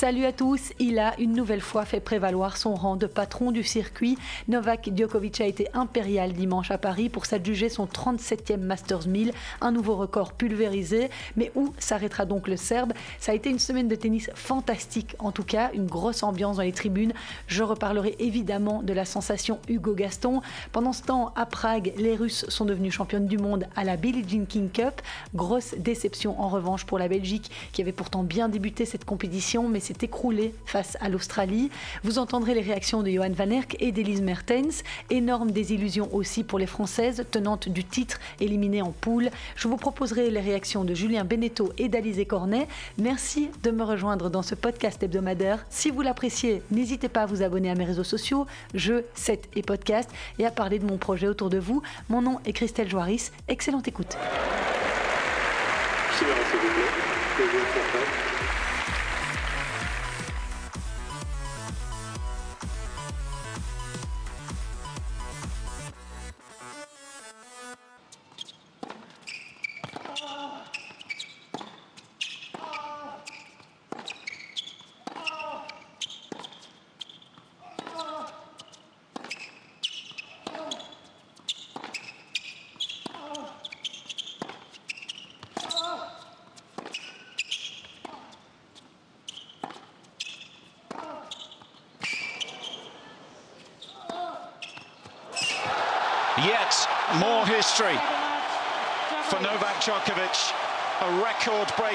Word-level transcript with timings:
Salut 0.00 0.24
à 0.24 0.32
tous, 0.32 0.72
il 0.78 0.98
a 0.98 1.12
une 1.20 1.34
nouvelle 1.34 1.60
fois 1.60 1.84
fait 1.84 2.00
prévaloir 2.00 2.56
son 2.56 2.74
rang 2.74 2.96
de 2.96 3.04
patron 3.04 3.52
du 3.52 3.62
circuit. 3.62 4.16
Novak 4.48 4.88
Djokovic 4.96 5.42
a 5.42 5.46
été 5.46 5.68
impérial 5.74 6.32
dimanche 6.32 6.70
à 6.70 6.78
Paris 6.78 7.10
pour 7.10 7.26
s'adjuger 7.26 7.68
son 7.68 7.84
37e 7.84 8.60
Masters 8.60 9.06
1000, 9.06 9.32
un 9.60 9.72
nouveau 9.72 9.96
record 9.96 10.32
pulvérisé. 10.32 11.10
Mais 11.36 11.52
où 11.54 11.74
s'arrêtera 11.78 12.24
donc 12.24 12.48
le 12.48 12.56
Serbe? 12.56 12.94
Ça 13.18 13.32
a 13.32 13.34
été 13.34 13.50
une 13.50 13.58
semaine 13.58 13.88
de 13.88 13.94
tennis 13.94 14.30
fantastique, 14.34 15.16
en 15.18 15.32
tout 15.32 15.44
cas, 15.44 15.70
une 15.74 15.84
grosse 15.84 16.22
ambiance 16.22 16.56
dans 16.56 16.62
les 16.62 16.72
tribunes. 16.72 17.12
Je 17.46 17.62
reparlerai 17.62 18.16
évidemment 18.20 18.82
de 18.82 18.94
la 18.94 19.04
sensation 19.04 19.58
Hugo 19.68 19.92
Gaston. 19.92 20.40
Pendant 20.72 20.94
ce 20.94 21.02
temps, 21.02 21.34
à 21.36 21.44
Prague, 21.44 21.92
les 21.98 22.16
Russes 22.16 22.46
sont 22.48 22.64
devenus 22.64 22.94
championnes 22.94 23.26
du 23.26 23.36
monde 23.36 23.66
à 23.76 23.84
la 23.84 23.98
Billie 23.98 24.24
Jean 24.26 24.46
King 24.46 24.70
Cup. 24.70 25.02
Grosse 25.34 25.74
déception 25.76 26.40
en 26.40 26.48
revanche 26.48 26.86
pour 26.86 26.98
la 26.98 27.08
Belgique, 27.08 27.50
qui 27.72 27.82
avait 27.82 27.92
pourtant 27.92 28.22
bien 28.22 28.48
débuté 28.48 28.86
cette 28.86 29.04
compétition, 29.04 29.68
mais 29.68 29.89
s'est 29.90 30.06
écroulé 30.06 30.54
face 30.66 30.96
à 31.00 31.08
l'Australie. 31.08 31.70
Vous 32.04 32.18
entendrez 32.18 32.54
les 32.54 32.60
réactions 32.60 33.02
de 33.02 33.10
Johan 33.10 33.32
Van 33.32 33.50
Erck 33.50 33.76
et 33.80 33.90
d'Elise 33.90 34.22
Mertens. 34.22 34.84
Énorme 35.10 35.50
désillusion 35.50 36.08
aussi 36.14 36.44
pour 36.44 36.60
les 36.60 36.66
Françaises, 36.66 37.24
tenantes 37.30 37.68
du 37.68 37.82
titre, 37.82 38.20
éliminées 38.38 38.82
en 38.82 38.92
poule. 38.92 39.30
Je 39.56 39.66
vous 39.66 39.76
proposerai 39.76 40.30
les 40.30 40.40
réactions 40.40 40.84
de 40.84 40.94
Julien 40.94 41.24
Beneteau 41.24 41.72
et 41.76 41.88
d'Alizé 41.88 42.24
Cornet. 42.24 42.68
Merci 42.98 43.50
de 43.64 43.72
me 43.72 43.82
rejoindre 43.82 44.30
dans 44.30 44.42
ce 44.42 44.54
podcast 44.54 45.02
hebdomadaire. 45.02 45.66
Si 45.70 45.90
vous 45.90 46.02
l'appréciez, 46.02 46.62
n'hésitez 46.70 47.08
pas 47.08 47.22
à 47.22 47.26
vous 47.26 47.42
abonner 47.42 47.70
à 47.70 47.74
mes 47.74 47.84
réseaux 47.84 48.04
sociaux, 48.04 48.46
jeux, 48.74 49.04
set 49.14 49.48
et 49.56 49.62
podcast, 49.62 50.08
et 50.38 50.46
à 50.46 50.52
parler 50.52 50.78
de 50.78 50.86
mon 50.86 50.98
projet 50.98 51.26
autour 51.26 51.50
de 51.50 51.58
vous. 51.58 51.82
Mon 52.08 52.22
nom 52.22 52.38
est 52.44 52.52
Christelle 52.52 52.88
Joaris. 52.88 53.30
Excellente 53.48 53.88
écoute. 53.88 54.16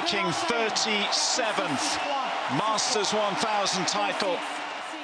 Record-breaking 0.06 0.32
37th 0.32 1.98
Masters 2.58 3.12
1000 3.12 3.88
title. 3.88 4.38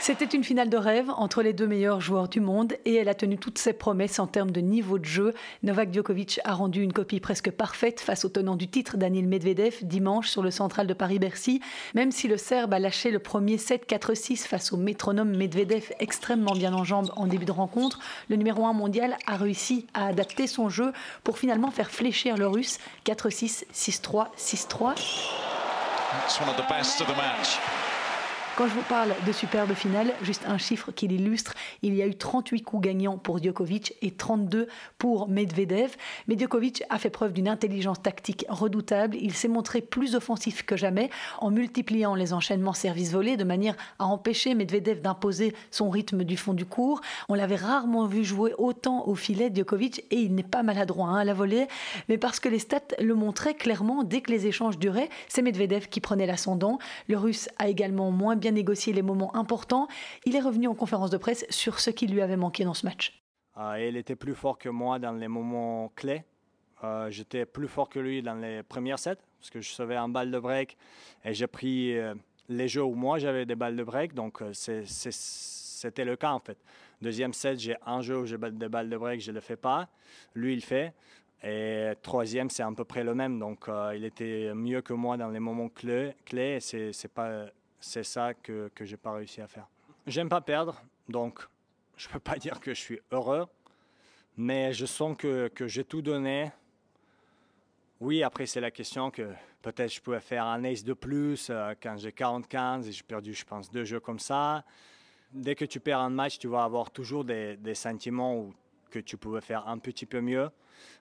C'était 0.01 0.25
une 0.25 0.43
finale 0.43 0.71
de 0.71 0.77
rêve 0.77 1.11
entre 1.15 1.43
les 1.43 1.53
deux 1.53 1.67
meilleurs 1.67 2.01
joueurs 2.01 2.27
du 2.27 2.39
monde 2.39 2.73
et 2.85 2.95
elle 2.95 3.07
a 3.07 3.13
tenu 3.13 3.37
toutes 3.37 3.59
ses 3.59 3.71
promesses 3.71 4.17
en 4.17 4.25
termes 4.25 4.49
de 4.49 4.59
niveau 4.59 4.97
de 4.97 5.05
jeu. 5.05 5.35
Novak 5.61 5.93
Djokovic 5.93 6.39
a 6.43 6.55
rendu 6.55 6.81
une 6.81 6.91
copie 6.91 7.19
presque 7.19 7.51
parfaite 7.51 7.99
face 7.99 8.25
au 8.25 8.29
tenant 8.29 8.55
du 8.55 8.67
titre 8.67 8.97
Daniel 8.97 9.27
Medvedev 9.27 9.75
dimanche 9.83 10.27
sur 10.27 10.41
le 10.41 10.49
central 10.49 10.87
de 10.87 10.95
Paris-Bercy. 10.95 11.61
Même 11.93 12.11
si 12.11 12.27
le 12.27 12.37
Serbe 12.37 12.73
a 12.73 12.79
lâché 12.79 13.11
le 13.11 13.19
premier 13.19 13.57
7-4-6 13.57 14.47
face 14.47 14.73
au 14.73 14.77
métronome 14.77 15.37
Medvedev 15.37 15.93
extrêmement 15.99 16.53
bien 16.53 16.73
en 16.73 16.83
jambes 16.83 17.11
en 17.15 17.27
début 17.27 17.45
de 17.45 17.51
rencontre, 17.51 17.99
le 18.27 18.37
numéro 18.37 18.65
1 18.65 18.73
mondial 18.73 19.17
a 19.27 19.37
réussi 19.37 19.85
à 19.93 20.07
adapter 20.07 20.47
son 20.47 20.67
jeu 20.67 20.93
pour 21.23 21.37
finalement 21.37 21.69
faire 21.69 21.91
fléchir 21.91 22.37
le 22.37 22.47
russe 22.47 22.79
4-6, 23.05 23.65
6-3, 23.71 24.29
6-3. 24.35 24.95
Quand 28.61 28.67
je 28.67 28.75
vous 28.75 28.87
parle 28.87 29.15
de 29.25 29.31
superbe 29.31 29.73
finale, 29.73 30.13
juste 30.21 30.43
un 30.45 30.59
chiffre 30.59 30.91
qui 30.91 31.07
l'illustre, 31.07 31.55
il 31.81 31.95
y 31.95 32.03
a 32.03 32.05
eu 32.05 32.13
38 32.13 32.61
coups 32.61 32.83
gagnants 32.83 33.17
pour 33.17 33.41
Djokovic 33.41 33.95
et 34.03 34.11
32 34.11 34.67
pour 34.99 35.27
Medvedev. 35.27 35.95
Mais 36.27 36.37
Djokovic 36.37 36.83
a 36.91 36.99
fait 36.99 37.09
preuve 37.09 37.33
d'une 37.33 37.47
intelligence 37.47 38.03
tactique 38.03 38.45
redoutable. 38.49 39.17
Il 39.19 39.33
s'est 39.33 39.47
montré 39.47 39.81
plus 39.81 40.13
offensif 40.13 40.63
que 40.63 40.77
jamais 40.77 41.09
en 41.39 41.49
multipliant 41.49 42.13
les 42.13 42.33
enchaînements 42.33 42.73
service-volés 42.73 43.35
de 43.35 43.43
manière 43.43 43.75
à 43.97 44.05
empêcher 44.05 44.53
Medvedev 44.53 45.01
d'imposer 45.01 45.55
son 45.71 45.89
rythme 45.89 46.23
du 46.23 46.37
fond 46.37 46.53
du 46.53 46.67
cours. 46.67 47.01
On 47.29 47.33
l'avait 47.33 47.55
rarement 47.55 48.05
vu 48.05 48.23
jouer 48.23 48.53
autant 48.59 49.07
au 49.07 49.15
filet 49.15 49.49
Djokovic 49.51 50.05
et 50.11 50.17
il 50.17 50.35
n'est 50.35 50.43
pas 50.43 50.61
maladroit 50.61 51.07
hein, 51.07 51.17
à 51.17 51.23
la 51.23 51.33
volée, 51.33 51.65
mais 52.09 52.19
parce 52.19 52.39
que 52.39 52.47
les 52.47 52.59
stats 52.59 52.93
le 52.99 53.15
montraient 53.15 53.55
clairement 53.55 54.03
dès 54.03 54.21
que 54.21 54.31
les 54.31 54.45
échanges 54.45 54.77
duraient, 54.77 55.09
c'est 55.27 55.41
Medvedev 55.41 55.87
qui 55.87 55.99
prenait 55.99 56.27
l'ascendant. 56.27 56.77
Le 57.07 57.17
russe 57.17 57.49
a 57.57 57.67
également 57.67 58.11
moins 58.11 58.35
bien 58.35 58.50
négocié 58.51 58.93
les 58.93 59.01
moments 59.01 59.35
importants. 59.35 59.87
Il 60.25 60.35
est 60.35 60.41
revenu 60.41 60.67
en 60.67 60.75
conférence 60.75 61.09
de 61.09 61.17
presse 61.17 61.45
sur 61.49 61.79
ce 61.79 61.89
qui 61.89 62.07
lui 62.07 62.21
avait 62.21 62.37
manqué 62.37 62.63
dans 62.63 62.73
ce 62.73 62.85
match. 62.85 63.23
Euh, 63.57 63.87
il 63.87 63.97
était 63.97 64.15
plus 64.15 64.35
fort 64.35 64.57
que 64.57 64.69
moi 64.69 64.99
dans 64.99 65.11
les 65.13 65.27
moments 65.27 65.91
clés. 65.95 66.23
Euh, 66.83 67.09
J'étais 67.11 67.45
plus 67.45 67.67
fort 67.67 67.89
que 67.89 67.99
lui 67.99 68.21
dans 68.21 68.35
les 68.35 68.63
premières 68.63 68.99
sets 68.99 69.17
parce 69.39 69.49
que 69.49 69.61
je 69.61 69.71
savais 69.71 69.95
un 69.95 70.09
balle 70.09 70.31
de 70.31 70.39
break 70.39 70.77
et 71.23 71.33
j'ai 71.33 71.47
pris 71.47 71.97
euh, 71.97 72.13
les 72.49 72.67
jeux 72.67 72.83
où 72.83 72.95
moi 72.95 73.19
j'avais 73.19 73.45
des 73.45 73.55
balles 73.55 73.75
de 73.75 73.83
break. 73.83 74.13
Donc 74.13 74.41
euh, 74.41 74.51
c'était 74.53 76.05
le 76.05 76.15
cas 76.15 76.31
en 76.31 76.39
fait. 76.39 76.57
Deuxième 77.01 77.33
set, 77.33 77.59
j'ai 77.59 77.75
un 77.85 78.01
jeu 78.01 78.19
où 78.19 78.25
j'ai 78.25 78.37
des 78.37 78.69
balles 78.69 78.89
de 78.89 78.97
break, 78.97 79.21
je 79.21 79.31
ne 79.31 79.35
le 79.35 79.41
fais 79.41 79.55
pas. 79.55 79.89
Lui, 80.35 80.53
il 80.53 80.61
fait. 80.61 80.93
Et 81.43 81.93
troisième, 82.03 82.51
c'est 82.51 82.61
à 82.61 82.71
peu 82.75 82.83
près 82.83 83.03
le 83.03 83.15
même. 83.15 83.39
Donc 83.39 83.67
il 83.95 84.05
était 84.05 84.53
mieux 84.53 84.83
que 84.83 84.93
moi 84.93 85.17
dans 85.17 85.29
les 85.29 85.39
moments 85.39 85.69
clés. 85.69 86.13
clés 86.25 86.59
c'est 86.59 87.11
pas 87.11 87.47
c'est 87.81 88.03
ça 88.03 88.33
que, 88.33 88.71
que 88.73 88.85
j'ai 88.85 88.97
pas 88.97 89.11
réussi 89.11 89.41
à 89.41 89.47
faire. 89.47 89.67
J'aime 90.07 90.29
pas 90.29 90.41
perdre, 90.41 90.81
donc 91.09 91.45
je 91.97 92.07
peux 92.07 92.19
pas 92.19 92.35
dire 92.37 92.59
que 92.59 92.73
je 92.73 92.79
suis 92.79 92.99
heureux, 93.11 93.47
mais 94.37 94.71
je 94.73 94.85
sens 94.85 95.17
que, 95.17 95.49
que 95.49 95.67
j'ai 95.67 95.83
tout 95.83 96.01
donné. 96.01 96.51
Oui, 97.99 98.23
après 98.23 98.45
c'est 98.45 98.61
la 98.61 98.71
question 98.71 99.11
que 99.11 99.33
peut-être 99.61 99.93
je 99.93 100.01
pouvais 100.01 100.19
faire 100.19 100.45
un 100.45 100.63
ace 100.63 100.83
de 100.83 100.93
plus 100.93 101.49
euh, 101.49 101.73
quand 101.81 101.97
j'ai 101.97 102.11
40-15 102.11 102.87
et 102.87 102.91
j'ai 102.91 103.03
perdu, 103.03 103.33
je 103.33 103.43
pense, 103.43 103.69
deux 103.69 103.83
jeux 103.83 103.99
comme 103.99 104.19
ça. 104.19 104.63
Dès 105.33 105.55
que 105.55 105.65
tu 105.65 105.79
perds 105.79 105.99
un 105.99 106.09
match, 106.09 106.39
tu 106.39 106.47
vas 106.47 106.63
avoir 106.63 106.91
toujours 106.91 107.23
des, 107.23 107.57
des 107.57 107.75
sentiments 107.75 108.49
que 108.89 108.99
tu 108.99 109.17
pouvais 109.17 109.41
faire 109.41 109.67
un 109.67 109.77
petit 109.77 110.05
peu 110.05 110.19
mieux. 110.19 110.49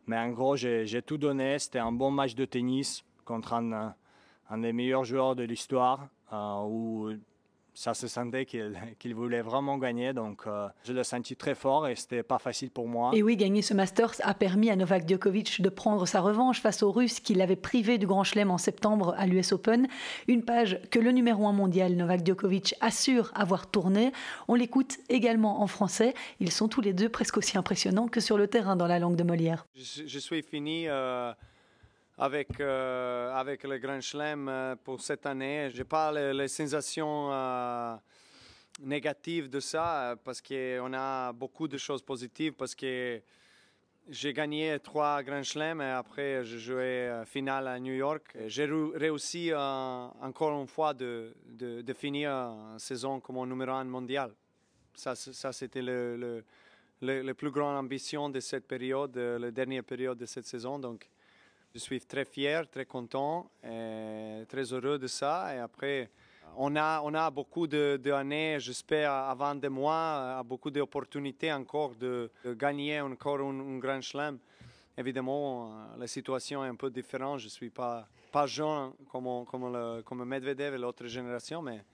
Mais 0.07 0.17
en 0.17 0.31
gros, 0.31 0.57
j'ai 0.57 1.03
tout 1.03 1.19
donné. 1.19 1.59
C'était 1.59 1.81
un 1.81 1.91
bon 1.91 2.11
match 2.11 2.35
de 2.35 2.45
tennis 2.45 3.03
contre 3.25 3.55
un, 3.55 3.95
un 4.51 4.59
des 4.59 4.73
meilleurs 4.73 5.05
joueurs 5.05 5.37
de 5.37 5.45
l'histoire, 5.45 6.09
où 6.33 7.11
ça 7.75 7.95
se 7.95 8.09
sentait 8.09 8.45
qu'il 8.99 9.15
voulait 9.15 9.43
vraiment 9.43 9.79
gagner. 9.79 10.13
Donc, 10.13 10.43
euh, 10.47 10.69
je 10.85 10.93
l'ai 10.93 11.05
senti 11.05 11.37
très 11.37 11.55
fort 11.55 11.89
et 11.89 11.97
c'était 11.97 12.23
pas 12.23 12.39
facile 12.39 12.71
pour 12.71 12.89
moi. 12.89 13.13
Et 13.15 13.23
oui, 13.23 13.37
gagner 13.37 13.63
ce 13.63 13.75
Masters 13.75 14.15
a 14.23 14.35
permis 14.35 14.71
à 14.71 14.77
Novak 14.77 15.09
Djokovic 15.09 15.61
de 15.63 15.69
prendre 15.69 16.07
sa 16.07 16.21
revanche 16.21 16.61
face 16.61 16.83
aux 16.83 16.93
Russes 16.93 17.21
qui 17.21 17.35
l'avaient 17.35 17.57
privé 17.57 17.99
du 17.99 18.07
Grand 18.07 18.25
Chelem 18.25 18.51
en 18.51 18.59
septembre 18.59 19.15
à 19.17 19.27
l'US 19.27 19.53
Open. 19.53 19.89
Une 20.29 20.45
page 20.45 20.79
que 20.91 20.99
le 20.99 21.11
numéro 21.13 21.47
1 21.47 21.53
mondial 21.53 21.95
Novak 21.95 22.27
Djokovic 22.27 22.75
assure 22.81 23.31
avoir 23.35 23.71
tournée. 23.71 24.13
On 24.49 24.55
l'écoute 24.55 24.99
également 25.09 25.63
en 25.63 25.67
français. 25.67 26.15
Ils 26.41 26.53
sont 26.53 26.69
tous 26.69 26.81
les 26.81 26.93
deux 26.93 27.09
presque 27.09 27.37
aussi 27.39 27.57
impressionnants 27.57 28.09
que 28.09 28.21
sur 28.21 28.37
le 28.37 28.47
terrain 28.47 28.77
dans 28.77 28.87
la 28.87 28.99
langue 28.99 29.17
de 29.17 29.25
Molière. 29.25 29.67
Je, 29.75 30.07
je 30.07 30.19
suis 30.19 30.43
fini. 30.43 30.85
Euh 30.89 31.33
avec, 32.21 32.61
euh, 32.61 33.33
avec 33.35 33.65
le 33.65 33.79
Grand 33.79 34.01
Chelem 34.01 34.47
euh, 34.49 34.77
pour 34.77 35.01
cette 35.01 35.25
année. 35.25 35.71
Je 35.73 35.79
n'ai 35.79 35.85
pas 35.85 36.13
les, 36.13 36.49
sensations 36.49 37.33
euh, 37.33 37.97
négatives 38.83 39.49
de 39.49 39.59
ça 39.59 40.17
parce 40.23 40.43
qu'on 40.43 40.93
a 40.93 41.33
beaucoup 41.33 41.67
de 41.67 41.79
choses 41.79 42.03
positives 42.03 42.53
parce 42.53 42.75
que 42.75 43.23
j'ai 44.07 44.33
gagné 44.35 44.79
trois 44.81 45.23
Grand 45.23 45.43
Chelem 45.43 45.81
et 45.81 45.91
après 45.91 46.45
j'ai 46.45 46.59
joué 46.59 47.23
finale 47.25 47.69
à 47.69 47.81
New 47.81 47.95
York. 47.95 48.37
J'ai 48.47 48.69
réussi 48.95 49.51
encore 49.55 50.61
une 50.61 50.67
fois 50.67 50.93
de, 50.93 51.35
de, 51.47 51.93
finir 51.95 52.31
la 52.31 52.79
saison 52.79 53.21
comme 53.21 53.49
numéro 53.49 53.73
un 53.73 53.85
mondial. 53.85 54.33
Ça, 54.95 55.15
ça 55.15 55.53
c'était 55.53 55.83
le, 55.83 56.45
le, 57.01 57.33
plus 57.33 57.51
grande 57.51 57.79
ambition 57.79 58.29
de 58.29 58.41
cette 58.41 58.67
période, 58.67 59.17
la 59.17 59.51
dernière 59.51 59.85
période 59.85 60.19
de 60.19 60.27
cette 60.27 60.47
saison. 60.47 60.79
Donc, 60.79 61.09
je 61.75 61.79
suis 61.79 62.01
très 62.01 62.25
fier, 62.25 62.69
très 62.69 62.85
content, 62.85 63.51
et 63.63 64.45
très 64.49 64.73
heureux 64.73 64.99
de 64.99 65.07
ça. 65.07 65.55
Et 65.55 65.59
après, 65.59 66.11
on 66.57 66.75
a, 66.77 67.01
on 67.05 67.15
a 67.15 67.31
beaucoup 67.31 67.67
d'années, 67.67 68.59
j'espère, 68.59 69.13
avant 69.13 69.55
de 69.55 69.69
moi, 69.69 70.43
beaucoup 70.45 70.71
d'opportunités 70.71 71.53
encore 71.53 71.95
de, 71.95 72.31
de, 72.45 72.55
gagner 72.55 73.01
encore 73.01 73.41
un, 73.41 73.79
grand 73.79 74.01
chelem. 74.01 74.39
évidemment, 74.97 75.73
la 75.97 76.07
situation 76.07 76.65
est 76.65 76.69
un 76.69 76.75
peu 76.75 76.91
différente. 76.91 77.39
Je 77.39 77.47
ne 77.47 77.51
suis 77.51 77.71
pas, 77.71 78.09
pas 78.33 78.47
jeune 78.47 78.93
comme, 79.11 79.45
comme, 79.47 80.03
comme 80.03 80.25
Medvedev 80.25 80.75
et 80.75 80.79
l'autre 80.79 81.07
génération, 81.07 81.63
mais 81.63 81.85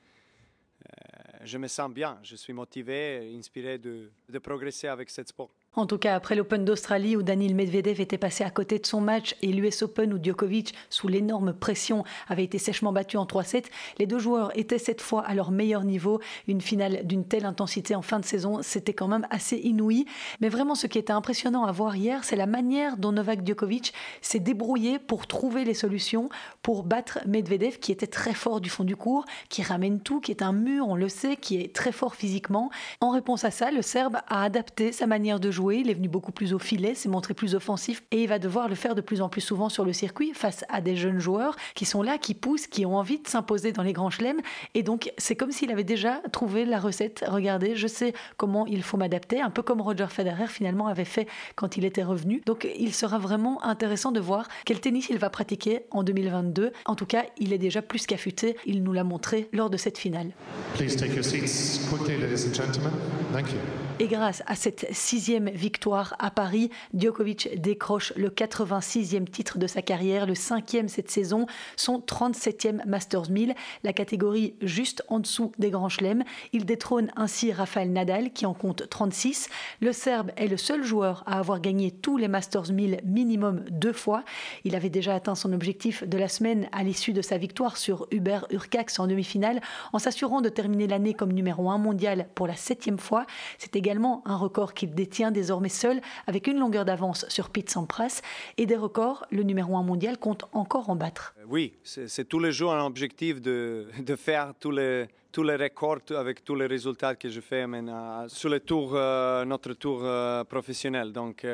je 1.44 1.58
me 1.58 1.68
sens 1.68 1.90
bien. 1.90 2.18
Je 2.22 2.36
suis 2.36 2.52
motivé, 2.52 3.34
inspiré 3.36 3.78
de, 3.78 4.10
de 4.28 4.38
progresser 4.38 4.88
avec 4.88 5.10
ce 5.10 5.22
sport. 5.24 5.50
En 5.78 5.84
tout 5.84 5.98
cas, 5.98 6.14
après 6.14 6.34
l'Open 6.34 6.64
d'Australie 6.64 7.16
où 7.16 7.22
Daniil 7.22 7.54
Medvedev 7.54 8.00
était 8.00 8.16
passé 8.16 8.42
à 8.44 8.48
côté 8.48 8.78
de 8.78 8.86
son 8.86 9.02
match 9.02 9.36
et 9.42 9.48
l'US 9.48 9.82
Open 9.82 10.14
où 10.14 10.18
Djokovic, 10.22 10.72
sous 10.88 11.06
l'énorme 11.06 11.52
pression, 11.52 12.02
avait 12.28 12.44
été 12.44 12.56
sèchement 12.56 12.94
battu 12.94 13.18
en 13.18 13.26
3-7, 13.26 13.64
les 13.98 14.06
deux 14.06 14.18
joueurs 14.18 14.56
étaient 14.58 14.78
cette 14.78 15.02
fois 15.02 15.22
à 15.26 15.34
leur 15.34 15.50
meilleur 15.50 15.84
niveau. 15.84 16.18
Une 16.48 16.62
finale 16.62 17.06
d'une 17.06 17.26
telle 17.26 17.44
intensité 17.44 17.94
en 17.94 18.00
fin 18.00 18.18
de 18.18 18.24
saison, 18.24 18.60
c'était 18.62 18.94
quand 18.94 19.06
même 19.06 19.26
assez 19.28 19.58
inouï. 19.58 20.06
Mais 20.40 20.48
vraiment, 20.48 20.74
ce 20.74 20.86
qui 20.86 20.96
était 20.98 21.12
impressionnant 21.12 21.64
à 21.64 21.72
voir 21.72 21.94
hier, 21.94 22.24
c'est 22.24 22.36
la 22.36 22.46
manière 22.46 22.96
dont 22.96 23.12
Novak 23.12 23.46
Djokovic 23.46 23.92
s'est 24.22 24.38
débrouillé 24.38 24.98
pour 24.98 25.26
trouver 25.26 25.66
les 25.66 25.74
solutions 25.74 26.30
pour 26.62 26.84
battre 26.84 27.18
Medvedev, 27.26 27.80
qui 27.80 27.92
était 27.92 28.06
très 28.06 28.32
fort 28.32 28.62
du 28.62 28.70
fond 28.70 28.84
du 28.84 28.96
cours, 28.96 29.26
qui 29.50 29.62
ramène 29.62 30.00
tout, 30.00 30.20
qui 30.20 30.30
est 30.30 30.40
un 30.40 30.52
mur, 30.52 30.88
on 30.88 30.96
le 30.96 31.10
sait, 31.10 31.36
qui 31.36 31.60
est 31.60 31.74
très 31.74 31.92
fort 31.92 32.14
physiquement. 32.14 32.70
En 33.02 33.10
réponse 33.10 33.44
à 33.44 33.50
ça, 33.50 33.70
le 33.70 33.82
Serbe 33.82 34.16
a 34.26 34.42
adapté 34.42 34.90
sa 34.90 35.06
manière 35.06 35.38
de 35.38 35.50
jouer 35.50 35.65
il 35.74 35.90
est 35.90 35.94
venu 35.94 36.08
beaucoup 36.08 36.32
plus 36.32 36.54
au 36.54 36.58
filet, 36.58 36.94
s'est 36.94 37.08
montré 37.08 37.34
plus 37.34 37.54
offensif 37.54 38.02
et 38.10 38.22
il 38.22 38.28
va 38.28 38.38
devoir 38.38 38.68
le 38.68 38.74
faire 38.74 38.94
de 38.94 39.00
plus 39.00 39.20
en 39.20 39.28
plus 39.28 39.40
souvent 39.40 39.68
sur 39.68 39.84
le 39.84 39.92
circuit 39.92 40.32
face 40.34 40.64
à 40.68 40.80
des 40.80 40.96
jeunes 40.96 41.18
joueurs 41.18 41.56
qui 41.74 41.84
sont 41.84 42.02
là, 42.02 42.18
qui 42.18 42.34
poussent, 42.34 42.66
qui 42.66 42.86
ont 42.86 42.96
envie 42.96 43.18
de 43.18 43.28
s'imposer 43.28 43.72
dans 43.72 43.82
les 43.82 43.92
grands 43.92 44.10
chelems. 44.10 44.40
Et 44.74 44.82
donc, 44.82 45.12
c'est 45.18 45.36
comme 45.36 45.52
s'il 45.52 45.70
avait 45.70 45.84
déjà 45.84 46.20
trouvé 46.32 46.64
la 46.64 46.78
recette. 46.78 47.24
Regardez, 47.26 47.76
je 47.76 47.86
sais 47.86 48.12
comment 48.36 48.66
il 48.66 48.82
faut 48.82 48.96
m'adapter, 48.96 49.40
un 49.40 49.50
peu 49.50 49.62
comme 49.62 49.80
Roger 49.80 50.06
Federer 50.08 50.46
finalement 50.48 50.86
avait 50.86 51.04
fait 51.04 51.26
quand 51.54 51.76
il 51.76 51.84
était 51.84 52.02
revenu. 52.02 52.42
Donc, 52.46 52.68
il 52.78 52.94
sera 52.94 53.18
vraiment 53.18 53.64
intéressant 53.64 54.12
de 54.12 54.20
voir 54.20 54.48
quel 54.64 54.80
tennis 54.80 55.08
il 55.10 55.18
va 55.18 55.30
pratiquer 55.30 55.86
en 55.90 56.02
2022. 56.02 56.72
En 56.84 56.94
tout 56.94 57.06
cas, 57.06 57.24
il 57.38 57.52
est 57.52 57.58
déjà 57.58 57.82
plus 57.82 58.06
qu'affûté. 58.06 58.56
Il 58.66 58.82
nous 58.82 58.92
l'a 58.92 59.04
montré 59.04 59.48
lors 59.52 59.70
de 59.70 59.76
cette 59.76 59.98
finale. 59.98 60.32
Please 60.74 60.96
take 60.96 61.14
your 61.14 61.24
seats 61.24 61.88
quickly, 61.88 62.18
ladies 62.18 62.46
and 62.46 62.54
gentlemen. 62.54 62.92
Thank 63.32 63.52
you. 63.52 63.58
Et 63.98 64.08
grâce 64.08 64.42
à 64.46 64.54
cette 64.56 64.86
sixième 64.92 65.48
victoire 65.56 66.14
à 66.18 66.30
Paris, 66.30 66.70
Djokovic 66.94 67.60
décroche 67.60 68.12
le 68.16 68.28
86e 68.28 69.24
titre 69.24 69.58
de 69.58 69.66
sa 69.66 69.82
carrière, 69.82 70.26
le 70.26 70.34
cinquième 70.34 70.88
cette 70.88 71.10
saison, 71.10 71.46
son 71.76 71.98
37e 71.98 72.86
Masters 72.86 73.30
1000, 73.30 73.54
la 73.82 73.92
catégorie 73.92 74.54
juste 74.60 75.02
en 75.08 75.18
dessous 75.18 75.52
des 75.58 75.70
grands 75.70 75.88
chelems. 75.88 76.22
Il 76.52 76.64
détrône 76.64 77.10
ainsi 77.16 77.52
Rafael 77.52 77.90
Nadal 77.92 78.32
qui 78.32 78.46
en 78.46 78.54
compte 78.54 78.88
36. 78.88 79.48
Le 79.80 79.92
Serbe 79.92 80.30
est 80.36 80.48
le 80.48 80.56
seul 80.56 80.84
joueur 80.84 81.24
à 81.26 81.38
avoir 81.38 81.60
gagné 81.60 81.90
tous 81.90 82.16
les 82.16 82.28
Masters 82.28 82.70
1000 82.70 83.00
minimum 83.04 83.64
deux 83.70 83.92
fois. 83.92 84.22
Il 84.64 84.76
avait 84.76 84.90
déjà 84.90 85.14
atteint 85.14 85.34
son 85.34 85.52
objectif 85.52 86.04
de 86.04 86.18
la 86.18 86.28
semaine 86.28 86.68
à 86.72 86.82
l'issue 86.82 87.12
de 87.12 87.22
sa 87.22 87.38
victoire 87.38 87.76
sur 87.76 88.06
Hubert 88.10 88.46
Urcax 88.50 88.98
en 88.98 89.06
demi-finale 89.06 89.60
en 89.92 89.98
s'assurant 89.98 90.40
de 90.40 90.48
terminer 90.48 90.86
l'année 90.86 91.14
comme 91.14 91.32
numéro 91.32 91.70
1 91.70 91.78
mondial 91.78 92.28
pour 92.34 92.46
la 92.46 92.56
septième 92.56 92.98
fois. 92.98 93.26
C'était 93.58 93.78
également 93.78 94.22
un 94.26 94.36
record 94.36 94.74
qu'il 94.74 94.94
détient 94.94 95.30
désormais 95.46 95.68
seul 95.68 96.00
avec 96.26 96.48
une 96.48 96.58
longueur 96.58 96.84
d'avance 96.84 97.24
sur 97.28 97.50
Pete 97.50 97.70
Sampras 97.70 98.20
et 98.56 98.66
des 98.66 98.74
records, 98.74 99.24
le 99.30 99.44
numéro 99.44 99.76
1 99.76 99.84
mondial 99.84 100.18
compte 100.18 100.44
encore 100.52 100.90
en 100.90 100.96
battre. 100.96 101.36
Euh, 101.38 101.44
oui, 101.48 101.72
c'est 101.84 102.28
tous 102.28 102.40
les 102.40 102.50
jours 102.50 102.74
un 102.74 102.84
objectif 102.84 103.40
de, 103.40 103.86
faire 104.16 104.54
tous 104.58 104.72
les, 104.72 105.06
tous 105.30 105.44
les 105.44 105.54
records 105.54 106.10
avec 106.16 106.44
tous 106.44 106.56
les 106.56 106.66
résultats 106.66 107.14
que 107.14 107.28
je 107.28 107.40
fais 107.40 107.64
maintenant 107.64 108.26
sur 108.26 108.48
le 108.48 108.58
tour, 108.58 108.90
euh, 108.94 109.44
notre 109.44 109.72
tour 109.74 110.00
euh, 110.02 110.42
professionnel. 110.42 111.12
Donc 111.12 111.46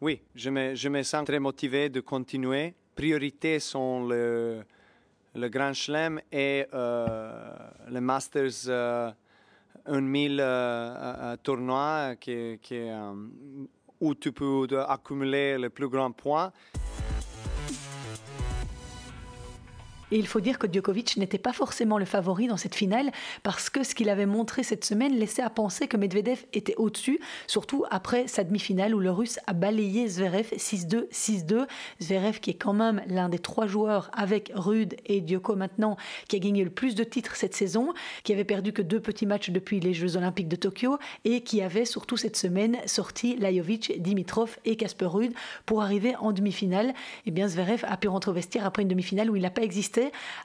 oui, 0.00 0.20
je 0.34 0.50
me, 0.50 0.74
je 0.74 0.88
me 0.88 1.04
sens 1.04 1.24
très 1.24 1.38
motivé 1.38 1.88
de 1.88 2.00
continuer. 2.00 2.74
Priorités 2.96 3.60
sont 3.60 4.04
le, 4.04 4.64
le 5.32 5.48
Grand 5.48 5.72
Chelem 5.74 6.20
et 6.32 6.66
le 6.72 8.00
Masters 8.00 9.14
un 9.88 10.00
mille 10.00 10.40
euh, 10.42 11.36
tournois 11.42 12.16
qui, 12.16 12.58
qui, 12.60 12.78
euh, 12.78 13.12
où 14.00 14.14
tu 14.14 14.32
peux 14.32 14.66
accumuler 14.88 15.58
les 15.58 15.70
plus 15.70 15.88
grands 15.88 16.12
points. 16.12 16.52
Et 20.12 20.18
il 20.18 20.26
faut 20.26 20.40
dire 20.40 20.60
que 20.60 20.72
Djokovic 20.72 21.16
n'était 21.16 21.36
pas 21.36 21.52
forcément 21.52 21.98
le 21.98 22.04
favori 22.04 22.46
dans 22.46 22.56
cette 22.56 22.76
finale 22.76 23.10
parce 23.42 23.70
que 23.70 23.82
ce 23.82 23.92
qu'il 23.94 24.08
avait 24.08 24.26
montré 24.26 24.62
cette 24.62 24.84
semaine 24.84 25.16
laissait 25.16 25.42
à 25.42 25.50
penser 25.50 25.88
que 25.88 25.96
Medvedev 25.96 26.44
était 26.52 26.76
au-dessus, 26.76 27.18
surtout 27.48 27.84
après 27.90 28.28
sa 28.28 28.44
demi-finale 28.44 28.94
où 28.94 29.00
le 29.00 29.10
Russe 29.10 29.40
a 29.48 29.52
balayé 29.52 30.06
Zverev 30.06 30.46
6-2, 30.56 31.08
6-2. 31.10 31.66
Zverev 32.00 32.38
qui 32.38 32.50
est 32.50 32.54
quand 32.54 32.72
même 32.72 33.02
l'un 33.08 33.28
des 33.28 33.40
trois 33.40 33.66
joueurs 33.66 34.10
avec 34.12 34.52
Rude 34.54 34.94
et 35.06 35.26
Djoko 35.26 35.56
maintenant 35.56 35.96
qui 36.28 36.36
a 36.36 36.38
gagné 36.38 36.62
le 36.62 36.70
plus 36.70 36.94
de 36.94 37.02
titres 37.02 37.34
cette 37.34 37.54
saison, 37.54 37.92
qui 38.22 38.32
avait 38.32 38.44
perdu 38.44 38.72
que 38.72 38.82
deux 38.82 39.00
petits 39.00 39.26
matchs 39.26 39.50
depuis 39.50 39.80
les 39.80 39.92
Jeux 39.92 40.16
Olympiques 40.16 40.48
de 40.48 40.56
Tokyo 40.56 40.98
et 41.24 41.40
qui 41.40 41.62
avait 41.62 41.84
surtout 41.84 42.16
cette 42.16 42.36
semaine 42.36 42.76
sorti 42.86 43.36
Lajovic, 43.36 44.00
Dimitrov 44.00 44.56
et 44.64 44.76
Casper 44.76 45.06
Rude 45.06 45.32
pour 45.64 45.82
arriver 45.82 46.14
en 46.20 46.30
demi-finale. 46.30 46.90
Et 46.90 46.94
eh 47.26 47.30
bien 47.32 47.48
Zverev 47.48 47.84
a 47.88 47.96
pu 47.96 48.06
rentrer 48.06 48.30
au 48.30 48.34
vestiaire 48.34 48.66
après 48.66 48.82
une 48.82 48.88
demi-finale 48.88 49.30
où 49.30 49.36
il 49.36 49.42
n'a 49.42 49.50
pas 49.50 49.62
existé 49.62 49.95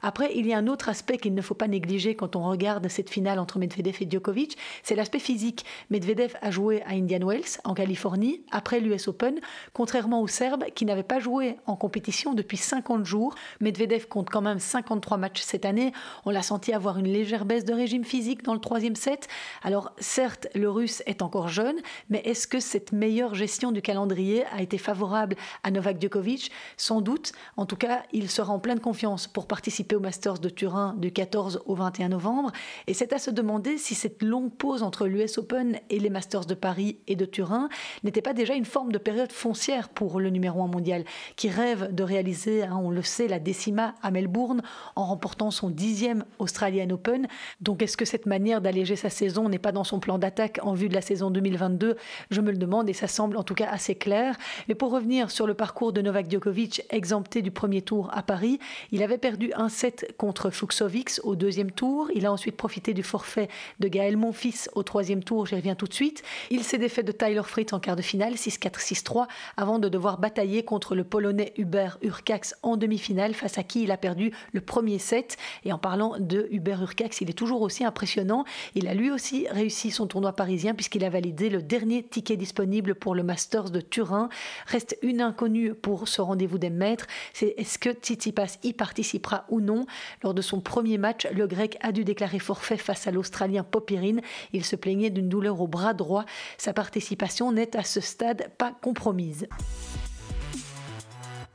après, 0.02 0.32
il 0.34 0.46
y 0.46 0.52
a 0.52 0.58
un 0.58 0.66
autre 0.66 0.88
aspect 0.88 1.18
qu'il 1.18 1.34
ne 1.34 1.42
faut 1.42 1.54
pas 1.54 1.68
négliger 1.68 2.14
quand 2.14 2.36
on 2.36 2.44
regarde 2.44 2.88
cette 2.88 3.10
finale 3.10 3.38
entre 3.38 3.58
Medvedev 3.58 3.96
et 4.00 4.10
Djokovic, 4.10 4.56
c'est 4.82 4.94
l'aspect 4.94 5.18
physique. 5.18 5.64
Medvedev 5.90 6.34
a 6.40 6.50
joué 6.50 6.82
à 6.82 6.90
Indian 6.90 7.26
Wells, 7.26 7.60
en 7.64 7.74
Californie, 7.74 8.42
après 8.50 8.80
l'US 8.80 9.08
Open, 9.08 9.40
contrairement 9.72 10.20
aux 10.20 10.28
Serbes 10.28 10.64
qui 10.74 10.84
n'avaient 10.84 11.02
pas 11.02 11.20
joué 11.20 11.56
en 11.66 11.76
compétition 11.76 12.34
depuis 12.34 12.56
50 12.56 13.04
jours. 13.04 13.34
Medvedev 13.60 14.06
compte 14.06 14.30
quand 14.30 14.42
même 14.42 14.58
53 14.58 15.16
matchs 15.16 15.42
cette 15.42 15.64
année. 15.64 15.92
On 16.24 16.30
l'a 16.30 16.42
senti 16.42 16.72
avoir 16.72 16.98
une 16.98 17.08
légère 17.08 17.44
baisse 17.44 17.64
de 17.64 17.72
régime 17.72 18.04
physique 18.04 18.42
dans 18.42 18.54
le 18.54 18.60
troisième 18.60 18.96
set. 18.96 19.28
Alors, 19.62 19.92
certes, 19.98 20.48
le 20.54 20.70
Russe 20.70 21.02
est 21.06 21.22
encore 21.22 21.48
jeune, 21.48 21.76
mais 22.10 22.22
est-ce 22.24 22.46
que 22.46 22.60
cette 22.60 22.92
meilleure 22.92 23.34
gestion 23.34 23.72
du 23.72 23.82
calendrier 23.82 24.44
a 24.46 24.62
été 24.62 24.78
favorable 24.78 25.36
à 25.62 25.70
Novak 25.70 26.00
Djokovic? 26.00 26.50
Sans 26.76 27.00
doute. 27.00 27.32
En 27.56 27.66
tout 27.66 27.76
cas, 27.76 28.02
il 28.12 28.30
sera 28.30 28.52
en 28.52 28.58
pleine 28.58 28.80
confiance 28.80 29.26
pour 29.26 29.41
participer 29.46 29.96
au 29.96 30.00
Masters 30.00 30.38
de 30.38 30.48
Turin 30.48 30.94
du 30.98 31.12
14 31.12 31.62
au 31.66 31.74
21 31.74 32.10
novembre. 32.10 32.52
Et 32.86 32.94
c'est 32.94 33.12
à 33.12 33.18
se 33.18 33.30
demander 33.30 33.78
si 33.78 33.94
cette 33.94 34.22
longue 34.22 34.52
pause 34.52 34.82
entre 34.82 35.06
l'US 35.06 35.38
Open 35.38 35.78
et 35.90 35.98
les 35.98 36.10
Masters 36.10 36.46
de 36.46 36.54
Paris 36.54 36.98
et 37.06 37.16
de 37.16 37.24
Turin 37.24 37.68
n'était 38.04 38.22
pas 38.22 38.32
déjà 38.32 38.54
une 38.54 38.64
forme 38.64 38.92
de 38.92 38.98
période 38.98 39.32
foncière 39.32 39.88
pour 39.88 40.20
le 40.20 40.30
numéro 40.30 40.62
1 40.62 40.66
mondial, 40.66 41.04
qui 41.36 41.48
rêve 41.48 41.94
de 41.94 42.02
réaliser, 42.02 42.62
hein, 42.62 42.78
on 42.82 42.90
le 42.90 43.02
sait, 43.02 43.28
la 43.28 43.38
décima 43.38 43.94
à 44.02 44.10
Melbourne 44.10 44.62
en 44.96 45.04
remportant 45.06 45.50
son 45.50 45.70
dixième 45.70 46.24
Australian 46.38 46.90
Open. 46.90 47.26
Donc 47.60 47.82
est-ce 47.82 47.96
que 47.96 48.04
cette 48.04 48.26
manière 48.26 48.60
d'alléger 48.60 48.96
sa 48.96 49.10
saison 49.10 49.48
n'est 49.48 49.58
pas 49.58 49.72
dans 49.72 49.84
son 49.84 50.00
plan 50.00 50.18
d'attaque 50.18 50.58
en 50.62 50.74
vue 50.74 50.88
de 50.88 50.94
la 50.94 51.00
saison 51.00 51.30
2022 51.30 51.96
Je 52.30 52.40
me 52.40 52.50
le 52.50 52.58
demande 52.58 52.88
et 52.88 52.92
ça 52.92 53.08
semble 53.08 53.36
en 53.36 53.42
tout 53.42 53.54
cas 53.54 53.68
assez 53.70 53.94
clair. 53.94 54.36
Mais 54.68 54.74
pour 54.74 54.90
revenir 54.90 55.30
sur 55.30 55.46
le 55.46 55.54
parcours 55.54 55.92
de 55.92 56.02
Novak 56.02 56.30
Djokovic, 56.30 56.82
exempté 56.90 57.42
du 57.42 57.50
premier 57.50 57.82
tour 57.82 58.10
à 58.12 58.22
Paris, 58.22 58.58
il 58.90 59.02
avait 59.02 59.18
perdu 59.18 59.31
un 59.54 59.68
set 59.68 60.14
contre 60.16 60.50
Fuxovics 60.50 61.20
au 61.24 61.36
deuxième 61.36 61.70
tour. 61.70 62.10
Il 62.14 62.26
a 62.26 62.32
ensuite 62.32 62.56
profité 62.56 62.94
du 62.94 63.02
forfait 63.02 63.48
de 63.80 63.88
Gaël 63.88 64.16
Monfils 64.16 64.68
au 64.74 64.82
troisième 64.82 65.22
tour. 65.22 65.46
J'y 65.46 65.54
reviens 65.54 65.74
tout 65.74 65.86
de 65.86 65.94
suite. 65.94 66.22
Il 66.50 66.62
s'est 66.62 66.78
défait 66.78 67.02
de 67.02 67.12
Tyler 67.12 67.42
Fritz 67.44 67.72
en 67.72 67.80
quart 67.80 67.96
de 67.96 68.02
finale, 68.02 68.34
6-4, 68.34 68.80
6-3, 68.80 69.26
avant 69.56 69.78
de 69.78 69.88
devoir 69.88 70.18
batailler 70.18 70.64
contre 70.64 70.94
le 70.94 71.04
Polonais 71.04 71.52
Hubert 71.56 71.98
Urcax 72.02 72.54
en 72.62 72.76
demi-finale, 72.76 73.34
face 73.34 73.58
à 73.58 73.62
qui 73.62 73.82
il 73.82 73.90
a 73.90 73.96
perdu 73.96 74.32
le 74.52 74.60
premier 74.60 74.98
set. 74.98 75.36
Et 75.64 75.72
en 75.72 75.78
parlant 75.78 76.16
de 76.18 76.48
Hubert 76.50 76.82
Urcax, 76.82 77.20
il 77.20 77.30
est 77.30 77.34
toujours 77.34 77.62
aussi 77.62 77.84
impressionnant. 77.84 78.44
Il 78.74 78.88
a 78.88 78.94
lui 78.94 79.10
aussi 79.10 79.46
réussi 79.50 79.90
son 79.90 80.06
tournoi 80.06 80.32
parisien 80.32 80.74
puisqu'il 80.74 81.04
a 81.04 81.10
validé 81.10 81.50
le 81.50 81.62
dernier 81.62 82.02
ticket 82.02 82.36
disponible 82.36 82.94
pour 82.94 83.14
le 83.14 83.22
Masters 83.22 83.70
de 83.70 83.80
Turin. 83.80 84.28
Reste 84.66 84.98
une 85.02 85.20
inconnue 85.20 85.74
pour 85.74 86.08
ce 86.08 86.20
rendez-vous 86.20 86.58
des 86.58 86.70
maîtres. 86.70 87.06
C'est 87.32 87.54
est-ce 87.56 87.78
que 87.78 87.90
Tsitsipas 87.90 88.58
y 88.62 88.72
participe 88.72 89.21
ou 89.48 89.60
non. 89.60 89.86
Lors 90.22 90.34
de 90.34 90.42
son 90.42 90.60
premier 90.60 90.98
match, 90.98 91.26
le 91.32 91.46
Grec 91.46 91.78
a 91.80 91.92
dû 91.92 92.04
déclarer 92.04 92.38
forfait 92.38 92.76
face 92.76 93.06
à 93.06 93.10
l'Australien 93.10 93.64
Popirine. 93.64 94.20
Il 94.52 94.64
se 94.64 94.76
plaignait 94.76 95.10
d'une 95.10 95.28
douleur 95.28 95.60
au 95.60 95.66
bras 95.66 95.94
droit. 95.94 96.24
Sa 96.58 96.72
participation 96.72 97.52
n'est 97.52 97.76
à 97.76 97.84
ce 97.84 98.00
stade 98.00 98.50
pas 98.58 98.72
compromise. 98.80 99.46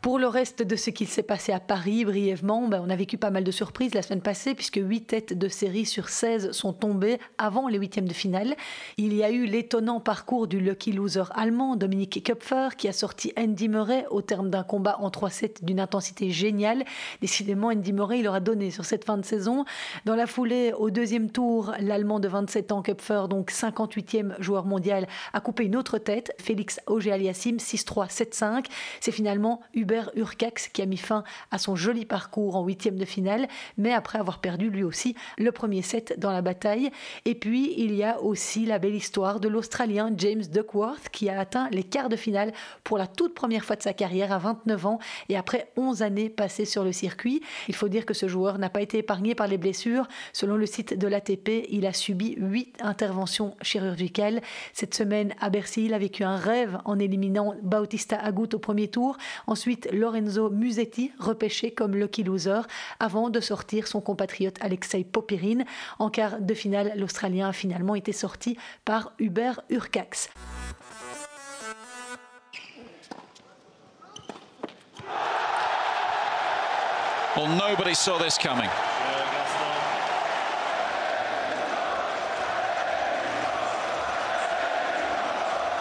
Pour 0.08 0.20
le 0.20 0.28
reste 0.28 0.64
de 0.64 0.78
ce 0.78 0.90
qu'il 0.90 1.10
s'est 1.10 1.22
passé 1.22 1.52
à 1.52 1.60
Paris, 1.60 2.06
brièvement, 2.06 2.66
ben, 2.70 2.82
on 2.82 2.90
a 2.90 2.96
vécu 2.96 3.18
pas 3.18 3.30
mal 3.30 3.44
de 3.44 3.52
surprises 3.52 3.94
la 3.94 4.02
semaine 4.02 4.22
passée, 4.22 4.56
puisque 4.56 4.80
8 4.82 5.02
têtes 5.02 5.38
de 5.38 5.50
série 5.50 5.86
sur 5.86 6.08
16 6.08 6.54
sont 6.54 6.72
tombées 6.72 7.20
avant 7.38 7.68
les 7.68 7.78
huitièmes 7.78 8.08
de 8.08 8.14
finale. 8.14 8.56
Il 8.96 9.14
y 9.14 9.22
a 9.22 9.32
eu 9.32 9.44
l'étonnant 9.44 10.00
parcours 10.00 10.48
du 10.48 10.62
lucky 10.62 10.94
loser 10.94 11.26
allemand, 11.32 11.76
Dominique 11.76 12.24
Köpfer, 12.24 12.70
qui 12.78 12.88
a 12.88 12.94
sorti 12.94 13.34
Andy 13.38 13.68
Murray 13.68 14.06
au 14.10 14.22
terme 14.22 14.50
d'un 14.50 14.64
combat 14.64 14.96
en 15.02 15.10
3-7 15.10 15.66
d'une 15.66 15.82
intensité 15.82 16.32
géniale. 16.32 16.86
Décidément, 17.20 17.68
Andy 17.68 17.92
Murray, 17.92 18.20
il 18.20 18.30
aura 18.30 18.40
donné 18.40 18.72
sur 18.72 18.86
cette 18.86 19.04
fin 19.04 19.18
de 19.18 19.26
saison. 19.26 19.66
Dans 20.06 20.16
la 20.16 20.26
foulée, 20.26 20.72
au 20.72 20.90
deuxième 20.90 21.30
tour, 21.30 21.74
l'Allemand 21.82 22.22
de 22.22 22.30
27 22.30 22.72
ans, 22.72 22.82
Köpfer, 22.82 23.24
donc 23.30 23.52
58e 23.52 24.42
joueur 24.42 24.64
mondial, 24.64 25.06
a 25.34 25.42
coupé 25.42 25.66
une 25.66 25.76
autre 25.76 25.98
tête, 25.98 26.32
Félix 26.40 26.80
Auger-Aliassime, 26.88 27.58
6-3, 27.58 28.08
7-5. 28.10 28.68
C'est 29.02 29.12
finalement 29.12 29.60
Hubert 29.74 29.97
Urcax 30.16 30.70
qui 30.70 30.82
a 30.82 30.86
mis 30.86 30.98
fin 30.98 31.24
à 31.52 31.58
son 31.58 31.76
joli 31.76 32.06
parcours 32.06 32.56
en 32.56 32.64
huitième 32.64 32.98
de 32.98 33.06
finale, 33.06 33.48
mais 33.78 33.94
après 33.94 34.20
avoir 34.20 34.40
perdu 34.40 34.70
lui 34.70 34.84
aussi 34.84 35.16
le 35.38 35.52
premier 35.52 35.82
set 35.82 36.16
dans 36.18 36.32
la 36.32 36.42
bataille. 36.42 36.92
Et 37.26 37.36
puis 37.36 37.74
il 37.78 37.94
y 37.96 38.04
a 38.04 38.22
aussi 38.22 38.66
la 38.66 38.80
belle 38.80 38.96
histoire 38.96 39.40
de 39.40 39.48
l'Australien 39.48 40.12
James 40.18 40.44
Duckworth 40.44 41.10
qui 41.10 41.30
a 41.30 41.40
atteint 41.40 41.70
les 41.72 41.84
quarts 41.84 42.10
de 42.10 42.16
finale 42.16 42.54
pour 42.84 42.98
la 42.98 43.08
toute 43.08 43.34
première 43.34 43.66
fois 43.66 43.76
de 43.76 43.84
sa 43.84 43.94
carrière 43.94 44.32
à 44.32 44.38
29 44.38 44.86
ans 44.86 45.00
et 45.30 45.38
après 45.38 45.72
11 45.76 46.02
années 46.02 46.30
passées 46.30 46.66
sur 46.66 46.84
le 46.84 46.92
circuit. 46.92 47.42
Il 47.68 47.76
faut 47.76 47.90
dire 47.90 48.06
que 48.06 48.14
ce 48.14 48.28
joueur 48.28 48.58
n'a 48.58 48.70
pas 48.70 48.82
été 48.82 49.00
épargné 49.00 49.36
par 49.36 49.48
les 49.48 49.58
blessures. 49.58 50.08
Selon 50.34 50.56
le 50.56 50.66
site 50.66 50.98
de 50.98 51.08
l'ATP, 51.08 51.68
il 51.70 51.86
a 51.86 51.94
subi 51.94 52.36
8 52.38 52.78
interventions 52.82 53.56
chirurgicales. 53.62 54.42
Cette 54.74 54.94
semaine 54.94 55.34
à 55.40 55.50
Bercy, 55.50 55.86
il 55.86 55.94
a 55.94 55.98
vécu 55.98 56.24
un 56.24 56.38
rêve 56.38 56.78
en 56.86 57.00
éliminant 57.00 57.56
Bautista 57.62 58.18
Agut 58.18 58.50
au 58.54 58.60
premier 58.60 58.88
tour. 58.88 59.18
Ensuite, 59.48 59.87
Lorenzo 59.92 60.50
Musetti, 60.50 61.12
repêché 61.20 61.72
comme 61.72 61.96
lucky 61.96 62.24
loser, 62.24 62.62
avant 63.00 63.30
de 63.30 63.40
sortir 63.40 63.88
son 63.88 64.02
compatriote 64.02 64.58
Alexei 64.62 65.04
Popirine. 65.04 65.66
En 66.00 66.10
quart 66.10 66.40
de 66.40 66.54
finale, 66.54 66.94
l'Australien 66.96 67.50
a 67.50 67.54
finalement 67.54 67.96
été 67.96 68.12
sorti 68.12 68.58
par 68.86 69.14
Hubert 69.20 69.62
Urcax. 69.70 70.30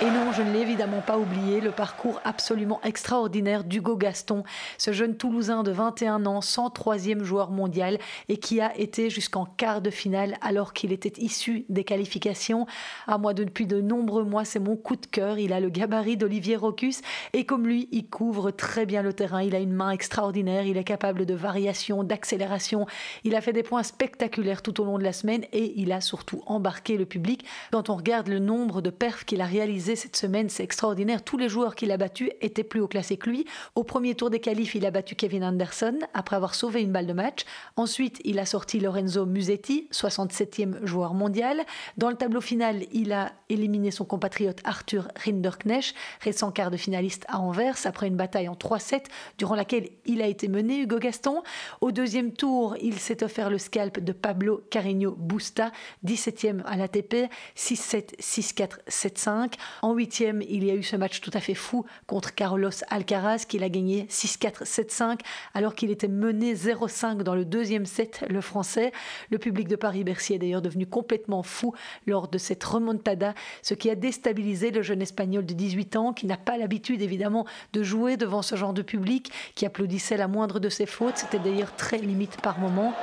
Et 0.02 0.10
non, 0.10 0.30
je 0.30 0.42
ne 0.42 0.52
l'ai 0.52 0.60
évidemment 0.60 1.00
pas 1.00 1.16
oublié, 1.16 1.62
le 1.62 1.70
parcours 1.70 2.20
absolument 2.22 2.82
extraordinaire 2.84 3.64
d'Hugo 3.64 3.96
Gaston, 3.96 4.44
ce 4.76 4.92
jeune 4.92 5.16
Toulousain 5.16 5.62
de 5.62 5.70
21 5.70 6.26
ans, 6.26 6.40
103e 6.40 7.22
joueur 7.22 7.50
mondial 7.50 7.98
et 8.28 8.36
qui 8.36 8.60
a 8.60 8.76
été 8.78 9.08
jusqu'en 9.08 9.46
quart 9.46 9.80
de 9.80 9.88
finale 9.88 10.36
alors 10.42 10.74
qu'il 10.74 10.92
était 10.92 11.14
issu 11.16 11.64
des 11.70 11.82
qualifications. 11.82 12.66
À 13.06 13.16
moi, 13.16 13.32
depuis 13.32 13.66
de 13.66 13.80
nombreux 13.80 14.24
mois, 14.24 14.44
c'est 14.44 14.58
mon 14.58 14.76
coup 14.76 14.96
de 14.96 15.06
cœur. 15.06 15.38
Il 15.38 15.54
a 15.54 15.60
le 15.60 15.70
gabarit 15.70 16.18
d'Olivier 16.18 16.56
Rocus 16.56 17.00
et 17.32 17.46
comme 17.46 17.66
lui, 17.66 17.88
il 17.90 18.06
couvre 18.06 18.50
très 18.50 18.84
bien 18.84 19.00
le 19.00 19.14
terrain. 19.14 19.40
Il 19.40 19.54
a 19.54 19.60
une 19.60 19.72
main 19.72 19.92
extraordinaire, 19.92 20.66
il 20.66 20.76
est 20.76 20.84
capable 20.84 21.24
de 21.24 21.34
variation, 21.34 22.04
d'accélération. 22.04 22.84
Il 23.24 23.34
a 23.34 23.40
fait 23.40 23.54
des 23.54 23.62
points 23.62 23.82
spectaculaires 23.82 24.60
tout 24.60 24.78
au 24.78 24.84
long 24.84 24.98
de 24.98 25.04
la 25.04 25.14
semaine 25.14 25.44
et 25.54 25.72
il 25.80 25.90
a 25.90 26.02
surtout 26.02 26.42
embarqué 26.44 26.98
le 26.98 27.06
public. 27.06 27.46
Quand 27.72 27.88
on 27.88 27.96
regarde 27.96 28.28
le 28.28 28.40
nombre 28.40 28.82
de 28.82 28.90
perfs 28.90 29.24
qu'il 29.24 29.40
a 29.40 29.46
cette 29.94 30.16
semaine, 30.16 30.48
c'est 30.48 30.64
extraordinaire. 30.64 31.22
Tous 31.22 31.38
les 31.38 31.48
joueurs 31.48 31.74
qu'il 31.74 31.92
a 31.92 31.96
battus 31.96 32.30
étaient 32.40 32.64
plus 32.64 32.80
haut 32.80 32.88
classés 32.88 33.16
que 33.16 33.30
lui. 33.30 33.44
Au 33.74 33.84
premier 33.84 34.14
tour 34.14 34.30
des 34.30 34.40
qualifs, 34.40 34.74
il 34.74 34.86
a 34.86 34.90
battu 34.90 35.14
Kevin 35.14 35.44
Anderson 35.44 35.98
après 36.14 36.36
avoir 36.36 36.54
sauvé 36.54 36.82
une 36.82 36.92
balle 36.92 37.06
de 37.06 37.12
match. 37.12 37.44
Ensuite, 37.76 38.20
il 38.24 38.38
a 38.38 38.46
sorti 38.46 38.80
Lorenzo 38.80 39.26
Musetti, 39.26 39.88
67e 39.92 40.84
joueur 40.84 41.14
mondial. 41.14 41.64
Dans 41.96 42.10
le 42.10 42.16
tableau 42.16 42.40
final, 42.40 42.84
il 42.92 43.12
a 43.12 43.32
éliminé 43.48 43.90
son 43.90 44.04
compatriote 44.04 44.60
Arthur 44.64 45.08
Rinderknecht, 45.24 45.94
récent 46.20 46.50
quart 46.50 46.70
de 46.70 46.76
finaliste 46.76 47.24
à 47.28 47.38
Anvers, 47.38 47.76
après 47.84 48.08
une 48.08 48.16
bataille 48.16 48.48
en 48.48 48.54
3-7 48.54 49.04
durant 49.38 49.54
laquelle 49.54 49.88
il 50.06 50.22
a 50.22 50.26
été 50.26 50.48
mené, 50.48 50.80
Hugo 50.80 50.98
Gaston. 50.98 51.42
Au 51.80 51.92
deuxième 51.92 52.32
tour, 52.32 52.76
il 52.80 52.98
s'est 52.98 53.22
offert 53.22 53.50
le 53.50 53.58
scalp 53.58 54.00
de 54.00 54.12
Pablo 54.12 54.62
Carreño 54.70 55.12
Busta, 55.12 55.70
17e 56.04 56.62
à 56.64 56.76
l'ATP, 56.76 57.30
6-7, 57.56 58.16
6-4, 58.20 58.78
7-5. 58.88 59.52
En 59.82 59.92
huitième, 59.94 60.42
il 60.42 60.64
y 60.64 60.70
a 60.70 60.74
eu 60.74 60.82
ce 60.82 60.96
match 60.96 61.20
tout 61.20 61.30
à 61.34 61.40
fait 61.40 61.54
fou 61.54 61.84
contre 62.06 62.34
Carlos 62.34 62.70
Alcaraz 62.88 63.44
qu'il 63.48 63.62
a 63.62 63.68
gagné 63.68 64.06
6-4, 64.10 64.64
7-5 64.64 65.20
alors 65.54 65.74
qu'il 65.74 65.90
était 65.90 66.08
mené 66.08 66.54
0-5 66.54 67.22
dans 67.22 67.34
le 67.34 67.44
deuxième 67.44 67.86
set, 67.86 68.24
le 68.28 68.40
français. 68.40 68.92
Le 69.30 69.38
public 69.38 69.68
de 69.68 69.76
Paris-Bercy 69.76 70.34
est 70.34 70.38
d'ailleurs 70.38 70.62
devenu 70.62 70.86
complètement 70.86 71.42
fou 71.42 71.74
lors 72.06 72.28
de 72.28 72.38
cette 72.38 72.64
remontada, 72.64 73.34
ce 73.62 73.74
qui 73.74 73.90
a 73.90 73.94
déstabilisé 73.94 74.70
le 74.70 74.82
jeune 74.82 75.02
espagnol 75.02 75.44
de 75.44 75.54
18 75.54 75.96
ans 75.96 76.12
qui 76.12 76.26
n'a 76.26 76.36
pas 76.36 76.56
l'habitude 76.56 77.02
évidemment 77.02 77.46
de 77.72 77.82
jouer 77.82 78.16
devant 78.16 78.42
ce 78.42 78.56
genre 78.56 78.72
de 78.72 78.82
public, 78.82 79.30
qui 79.54 79.66
applaudissait 79.66 80.16
la 80.16 80.28
moindre 80.28 80.60
de 80.60 80.68
ses 80.68 80.86
fautes. 80.86 81.16
C'était 81.16 81.38
d'ailleurs 81.38 81.74
très 81.76 81.98
limite 81.98 82.40
par 82.40 82.58
moment. 82.58 82.94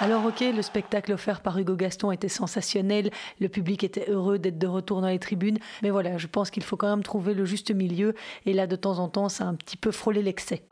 Alors 0.00 0.26
ok, 0.26 0.40
le 0.54 0.60
spectacle 0.60 1.12
offert 1.12 1.40
par 1.40 1.56
Hugo 1.56 1.76
Gaston 1.76 2.10
était 2.10 2.28
sensationnel, 2.28 3.10
le 3.40 3.48
public 3.48 3.84
était 3.84 4.10
heureux 4.10 4.38
d'être 4.38 4.58
de 4.58 4.66
retour 4.66 5.00
dans 5.00 5.08
les 5.08 5.18
tribunes, 5.18 5.58
mais 5.82 5.90
voilà, 5.90 6.18
je 6.18 6.26
pense 6.26 6.50
qu'il 6.50 6.62
faut 6.62 6.76
quand 6.76 6.90
même 6.90 7.02
trouver 7.02 7.32
le 7.32 7.44
juste 7.44 7.70
milieu, 7.70 8.14
et 8.44 8.52
là 8.52 8.66
de 8.66 8.76
temps 8.76 8.98
en 8.98 9.08
temps, 9.08 9.28
ça 9.28 9.44
a 9.44 9.46
un 9.46 9.54
petit 9.54 9.76
peu 9.76 9.92
frôlé 9.92 10.20
l'excès. 10.20 10.62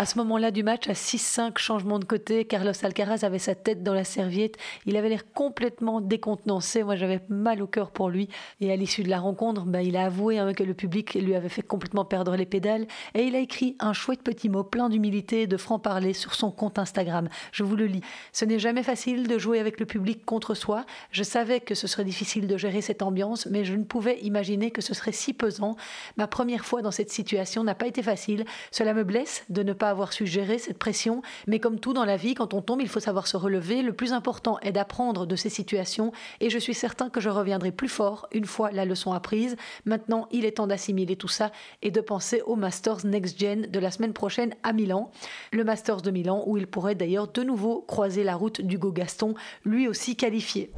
À 0.00 0.06
ce 0.06 0.16
moment-là 0.16 0.50
du 0.50 0.62
match, 0.62 0.88
à 0.88 0.94
6-5, 0.94 1.58
changement 1.58 1.98
de 1.98 2.06
côté, 2.06 2.46
Carlos 2.46 2.72
Alcaraz 2.82 3.22
avait 3.22 3.38
sa 3.38 3.54
tête 3.54 3.82
dans 3.82 3.92
la 3.92 4.04
serviette. 4.04 4.56
Il 4.86 4.96
avait 4.96 5.10
l'air 5.10 5.30
complètement 5.34 6.00
décontenancé. 6.00 6.82
Moi, 6.82 6.96
j'avais 6.96 7.20
mal 7.28 7.60
au 7.60 7.66
cœur 7.66 7.90
pour 7.90 8.08
lui. 8.08 8.30
Et 8.62 8.72
à 8.72 8.76
l'issue 8.76 9.02
de 9.02 9.10
la 9.10 9.20
rencontre, 9.20 9.66
ben, 9.66 9.80
il 9.80 9.98
a 9.98 10.06
avoué 10.06 10.38
hein, 10.38 10.54
que 10.54 10.62
le 10.62 10.72
public 10.72 11.12
lui 11.12 11.34
avait 11.34 11.50
fait 11.50 11.60
complètement 11.60 12.06
perdre 12.06 12.34
les 12.34 12.46
pédales. 12.46 12.86
Et 13.12 13.24
il 13.24 13.36
a 13.36 13.40
écrit 13.40 13.76
un 13.78 13.92
chouette 13.92 14.22
petit 14.22 14.48
mot 14.48 14.64
plein 14.64 14.88
d'humilité 14.88 15.42
et 15.42 15.46
de 15.46 15.58
franc-parler 15.58 16.14
sur 16.14 16.34
son 16.34 16.50
compte 16.50 16.78
Instagram. 16.78 17.28
Je 17.52 17.62
vous 17.62 17.76
le 17.76 17.84
lis. 17.84 18.00
Ce 18.32 18.46
n'est 18.46 18.58
jamais 18.58 18.82
facile 18.82 19.28
de 19.28 19.36
jouer 19.36 19.60
avec 19.60 19.78
le 19.80 19.84
public 19.84 20.24
contre 20.24 20.54
soi. 20.54 20.86
Je 21.10 21.22
savais 21.22 21.60
que 21.60 21.74
ce 21.74 21.86
serait 21.86 22.06
difficile 22.06 22.46
de 22.46 22.56
gérer 22.56 22.80
cette 22.80 23.02
ambiance, 23.02 23.44
mais 23.50 23.66
je 23.66 23.74
ne 23.74 23.84
pouvais 23.84 24.18
imaginer 24.20 24.70
que 24.70 24.80
ce 24.80 24.94
serait 24.94 25.12
si 25.12 25.34
pesant. 25.34 25.76
Ma 26.16 26.26
première 26.26 26.64
fois 26.64 26.80
dans 26.80 26.90
cette 26.90 27.10
situation 27.10 27.64
n'a 27.64 27.74
pas 27.74 27.86
été 27.86 28.02
facile. 28.02 28.46
Cela 28.70 28.94
me 28.94 29.04
blesse 29.04 29.44
de 29.50 29.62
ne 29.62 29.74
pas 29.74 29.89
avoir 29.90 30.12
su 30.12 30.26
gérer 30.26 30.58
cette 30.58 30.78
pression, 30.78 31.22
mais 31.46 31.60
comme 31.60 31.78
tout 31.78 31.92
dans 31.92 32.04
la 32.04 32.16
vie, 32.16 32.34
quand 32.34 32.54
on 32.54 32.62
tombe, 32.62 32.80
il 32.80 32.88
faut 32.88 33.00
savoir 33.00 33.26
se 33.26 33.36
relever. 33.36 33.82
Le 33.82 33.92
plus 33.92 34.12
important 34.12 34.58
est 34.60 34.72
d'apprendre 34.72 35.26
de 35.26 35.36
ces 35.36 35.50
situations 35.50 36.12
et 36.40 36.50
je 36.50 36.58
suis 36.58 36.74
certain 36.74 37.10
que 37.10 37.20
je 37.20 37.28
reviendrai 37.28 37.72
plus 37.72 37.88
fort 37.88 38.28
une 38.32 38.46
fois 38.46 38.70
la 38.70 38.84
leçon 38.84 39.12
apprise. 39.12 39.56
Maintenant, 39.84 40.28
il 40.30 40.44
est 40.44 40.52
temps 40.52 40.66
d'assimiler 40.66 41.16
tout 41.16 41.28
ça 41.28 41.52
et 41.82 41.90
de 41.90 42.00
penser 42.00 42.42
au 42.46 42.56
Masters 42.56 43.04
Next 43.04 43.38
Gen 43.38 43.62
de 43.62 43.78
la 43.78 43.90
semaine 43.90 44.12
prochaine 44.12 44.54
à 44.62 44.72
Milan. 44.72 45.10
Le 45.52 45.64
Masters 45.64 46.02
de 46.02 46.10
Milan 46.10 46.44
où 46.46 46.56
il 46.56 46.66
pourrait 46.66 46.94
d'ailleurs 46.94 47.28
de 47.28 47.42
nouveau 47.42 47.80
croiser 47.82 48.24
la 48.24 48.36
route 48.36 48.60
d'Hugo 48.60 48.92
Gaston, 48.92 49.34
lui 49.64 49.88
aussi 49.88 50.16
qualifié. 50.16 50.70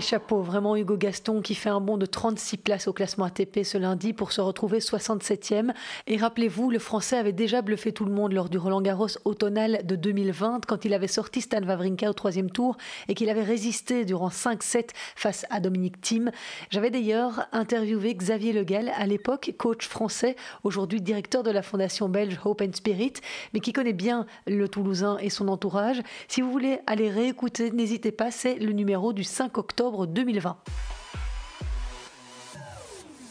Chapeau, 0.00 0.40
vraiment 0.40 0.76
Hugo 0.76 0.96
Gaston 0.96 1.40
qui 1.40 1.54
fait 1.54 1.68
un 1.68 1.80
bond 1.80 1.96
de 1.96 2.06
36 2.06 2.56
places 2.56 2.88
au 2.88 2.92
classement 2.92 3.26
ATP 3.26 3.62
ce 3.62 3.78
lundi 3.78 4.12
pour 4.12 4.32
se 4.32 4.40
retrouver 4.40 4.78
67e. 4.78 5.72
Et 6.06 6.16
rappelez-vous, 6.16 6.70
le 6.70 6.78
Français 6.78 7.16
avait 7.16 7.32
déjà 7.32 7.62
bluffé 7.62 7.92
tout 7.92 8.04
le 8.04 8.10
monde 8.10 8.32
lors 8.32 8.48
du 8.48 8.58
Roland 8.58 8.80
Garros 8.80 9.08
automnal 9.24 9.80
de 9.84 9.94
2020 9.94 10.66
quand 10.66 10.84
il 10.84 10.94
avait 10.94 11.06
sorti 11.06 11.42
Stan 11.42 11.62
Wawrinka 11.62 12.10
au 12.10 12.12
troisième 12.12 12.50
tour 12.50 12.76
et 13.08 13.14
qu'il 13.14 13.30
avait 13.30 13.42
résisté 13.42 14.04
durant 14.04 14.30
5-7 14.30 14.88
face 15.14 15.46
à 15.50 15.60
Dominique 15.60 16.00
Thiem. 16.00 16.30
J'avais 16.70 16.90
d'ailleurs 16.90 17.46
interviewé 17.52 18.14
Xavier 18.14 18.52
Legal 18.52 18.90
à 18.96 19.06
l'époque, 19.06 19.52
coach 19.58 19.86
français, 19.86 20.34
aujourd'hui 20.64 21.00
directeur 21.00 21.42
de 21.42 21.50
la 21.50 21.62
fondation 21.62 22.08
belge 22.08 22.40
Hope 22.44 22.62
and 22.62 22.72
Spirit, 22.72 23.14
mais 23.52 23.60
qui 23.60 23.72
connaît 23.72 23.92
bien 23.92 24.26
le 24.46 24.68
Toulousain 24.68 25.18
et 25.18 25.30
son 25.30 25.48
entourage. 25.48 26.02
Si 26.26 26.40
vous 26.40 26.50
voulez 26.50 26.80
aller 26.86 27.10
réécouter, 27.10 27.70
n'hésitez 27.70 28.12
pas, 28.12 28.30
c'est 28.30 28.56
le 28.56 28.72
numéro 28.72 29.12
du 29.12 29.24
5 29.24 29.56
octobre 29.58 29.83
2020. 29.90 30.56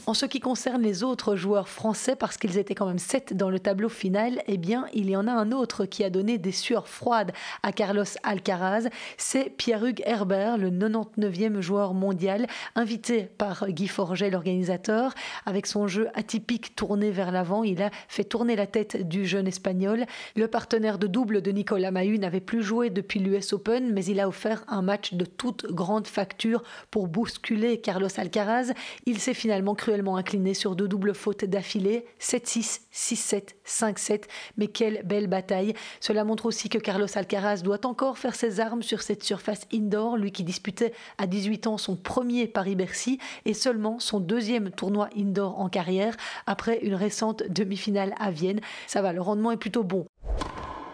En 0.06 0.14
ce 0.14 0.26
qui 0.26 0.42
concerne 0.42 0.82
les 0.82 1.02
autres 1.02 1.38
joueurs 1.38 1.70
français, 1.70 2.18
parce 2.18 2.36
qu'ils 2.36 2.58
étaient 2.58 2.76
quand 2.76 2.88
même 2.88 3.00
sept 3.00 3.34
dans 3.34 3.50
le 3.50 3.58
tableau 3.58 3.88
final, 3.88 4.44
eh 4.48 4.58
bien, 4.58 4.86
il 4.94 5.10
y 5.10 5.16
en 5.16 5.28
a 5.28 5.32
un 5.32 5.54
autre 5.54 5.86
qui 5.86 6.04
a 6.04 6.10
donné 6.10 6.38
des 6.38 6.52
sueurs 6.52 6.90
froides 6.90 7.32
à 7.64 7.72
Carlos 7.72 8.04
Alcaraz. 8.24 8.90
C'est 9.16 9.50
Pierre-Hugues 9.50 10.04
Herbert, 10.06 10.58
le 10.58 10.72
99e 10.72 11.62
joueur 11.62 11.94
mondial, 11.94 12.48
invité 12.76 13.30
par 13.38 13.70
Guy 13.70 13.88
Forget, 13.88 14.30
l'organisateur. 14.30 15.14
Avec 15.46 15.68
son 15.68 15.88
jeu 15.88 16.10
atypique 16.16 16.76
tourné 16.76 17.10
vers 17.10 17.32
l'avant, 17.32 17.64
il 17.64 17.82
a 17.82 17.90
fait 18.10 18.26
tourner 18.26 18.58
la 18.58 18.68
tête 18.68 19.08
du 19.08 19.26
jeune 19.26 19.48
espagnol. 19.48 20.06
Le 20.36 20.50
partenaire 20.50 20.98
de 20.98 21.08
double 21.08 21.42
de 21.42 21.52
Nicolas 21.52 21.92
Mahut 21.92 22.20
n'avait 22.20 22.42
plus 22.42 22.62
joué 22.62 22.90
depuis 22.90 23.22
l'US 23.22 23.54
Open, 23.54 23.94
mais 23.94 24.04
il 24.04 24.20
a 24.20 24.28
offert 24.28 24.66
un 24.68 24.82
match 24.82 25.14
de 25.14 25.24
toute 25.24 25.66
grande 25.68 26.08
facture 26.08 26.62
pour 26.92 27.08
bousculer 27.08 27.80
Carlos 27.80 28.10
Alcaraz. 28.18 28.74
Il 29.06 29.20
s'est 29.20 29.34
finalement 29.34 29.76
cru 29.76 29.93
incliné 30.16 30.54
sur 30.54 30.76
deux 30.76 30.88
doubles 30.88 31.14
fautes 31.14 31.46
d'affilée, 31.46 32.06
7-6, 32.20 32.82
6-7, 32.94 33.50
5-7. 33.66 34.24
Mais 34.58 34.68
quelle 34.68 35.04
belle 35.04 35.28
bataille. 35.28 35.74
Cela 36.00 36.24
montre 36.24 36.46
aussi 36.46 36.70
que 36.70 36.78
Carlos 36.78 37.08
Alcaraz 37.16 37.62
doit 37.62 37.86
encore 37.86 38.18
faire 38.18 38.36
ses 38.36 38.60
armes 38.60 38.84
sur 38.84 39.02
cette 39.02 39.24
surface 39.24 39.68
indoor, 39.74 40.18
lui 40.18 40.32
qui 40.32 40.44
disputait 40.44 40.94
à 41.18 41.28
18 41.28 41.68
ans 41.68 41.78
son 41.78 41.96
premier 41.96 42.48
Paris-Bercy 42.48 43.20
et 43.46 43.54
seulement 43.54 44.00
son 44.00 44.20
deuxième 44.20 44.72
tournoi 44.72 45.10
indoor 45.18 45.60
en 45.60 45.70
carrière 45.70 46.16
après 46.46 46.80
une 46.80 46.96
récente 46.96 47.44
demi-finale 47.50 48.16
à 48.20 48.32
Vienne. 48.32 48.62
Ça 48.88 49.02
va, 49.02 49.14
le 49.14 49.22
rendement 49.22 49.52
est 49.52 49.58
plutôt 49.58 49.84
bon. 49.84 50.08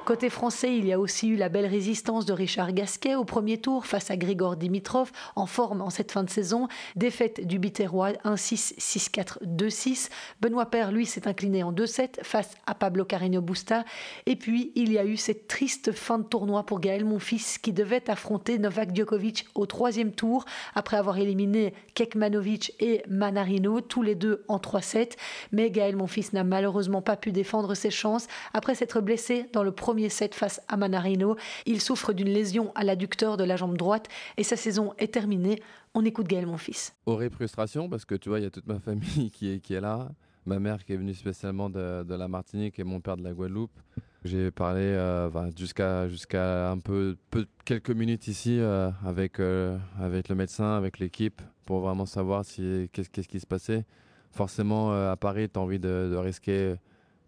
Côté 0.09 0.31
français, 0.31 0.75
il 0.75 0.87
y 0.87 0.91
a 0.91 0.99
aussi 0.99 1.27
eu 1.27 1.35
la 1.35 1.49
belle 1.49 1.67
résistance 1.67 2.25
de 2.25 2.33
Richard 2.33 2.73
Gasquet 2.73 3.13
au 3.13 3.25
premier 3.25 3.59
tour 3.59 3.85
face 3.85 4.09
à 4.09 4.17
Grigor 4.17 4.55
Dimitrov, 4.55 5.11
en 5.35 5.45
forme 5.45 5.83
en 5.83 5.91
cette 5.91 6.11
fin 6.11 6.23
de 6.23 6.31
saison. 6.31 6.67
Défaite 6.95 7.45
du 7.45 7.59
Biterrois 7.59 8.13
1-6, 8.25 8.79
6-4, 8.79 9.43
2-6. 9.45 10.09
Benoît 10.41 10.65
Père, 10.65 10.91
lui, 10.91 11.05
s'est 11.05 11.27
incliné 11.27 11.61
en 11.61 11.71
2-7 11.71 12.23
face 12.23 12.55
à 12.65 12.73
Pablo 12.73 13.05
Carreño 13.05 13.41
Busta. 13.41 13.85
Et 14.25 14.35
puis, 14.35 14.71
il 14.73 14.91
y 14.91 14.97
a 14.97 15.05
eu 15.05 15.15
cette 15.15 15.47
triste 15.47 15.91
fin 15.91 16.17
de 16.17 16.23
tournoi 16.23 16.65
pour 16.65 16.79
Gaël 16.79 17.05
Monfils 17.05 17.59
qui 17.61 17.71
devait 17.71 18.09
affronter 18.09 18.57
Novak 18.57 18.95
Djokovic 18.95 19.45
au 19.53 19.67
troisième 19.67 20.13
tour 20.13 20.45
après 20.73 20.97
avoir 20.97 21.19
éliminé 21.19 21.75
Kekmanovic 21.93 22.73
et 22.79 23.03
Manarino, 23.07 23.79
tous 23.81 24.01
les 24.01 24.15
deux 24.15 24.43
en 24.47 24.57
3-7. 24.57 25.11
Mais 25.51 25.69
Gaël 25.69 25.95
Monfils 25.95 26.33
n'a 26.33 26.43
malheureusement 26.43 27.03
pas 27.03 27.15
pu 27.15 27.31
défendre 27.31 27.75
ses 27.75 27.91
chances 27.91 28.25
après 28.55 28.73
s'être 28.73 29.01
blessé 29.01 29.45
dans 29.53 29.61
le 29.61 29.71
premier 29.71 29.98
set 30.07 30.33
face 30.33 30.61
à 30.69 30.77
Manarino. 30.77 31.35
Il 31.65 31.81
souffre 31.81 32.13
d'une 32.13 32.29
lésion 32.29 32.71
à 32.75 32.85
l'adducteur 32.85 33.35
de 33.35 33.43
la 33.43 33.57
jambe 33.57 33.75
droite 33.75 34.07
et 34.37 34.43
sa 34.43 34.55
saison 34.55 34.93
est 34.97 35.13
terminée. 35.13 35.61
On 35.93 36.05
écoute 36.05 36.27
Gaël, 36.27 36.45
mon 36.45 36.57
fils. 36.57 36.95
Horrible 37.05 37.35
frustration 37.35 37.89
parce 37.89 38.05
que 38.05 38.15
tu 38.15 38.29
vois, 38.29 38.39
il 38.39 38.43
y 38.43 38.45
a 38.45 38.49
toute 38.49 38.67
ma 38.67 38.79
famille 38.79 39.31
qui 39.33 39.51
est, 39.51 39.81
là. 39.81 40.09
Ma 40.45 40.59
mère 40.59 40.85
qui 40.85 40.93
est 40.93 40.97
venue 40.97 41.13
spécialement 41.13 41.69
de, 41.69 42.05
la 42.07 42.27
Martinique 42.27 42.79
et 42.79 42.83
mon 42.83 43.01
père 43.01 43.17
de 43.17 43.23
la 43.23 43.33
Guadeloupe. 43.33 43.77
J'ai 44.23 44.51
parlé 44.51 44.81
euh, 44.81 45.29
jusqu'à 45.57 46.07
jusqu'à 46.09 46.71
un 46.71 46.79
peu, 46.79 47.17
quelques 47.65 47.91
minutes 47.91 48.27
ici 48.27 48.59
euh, 48.59 48.91
avec, 49.05 49.39
euh, 49.39 49.77
avec 49.99 50.27
le 50.27 50.35
médecin, 50.35 50.75
avec 50.75 50.99
l'équipe, 50.99 51.41
pour 51.65 51.79
vraiment 51.79 52.05
savoir 52.05 52.45
si, 52.45 52.89
qu'est-ce, 52.91 53.09
qui 53.09 53.39
se 53.39 53.47
passait. 53.47 53.85
Forcément, 54.31 54.91
à 54.91 55.15
Paris, 55.15 55.49
tu 55.49 55.57
as 55.57 55.61
envie 55.61 55.79
de 55.79 56.15
risquer 56.15 56.75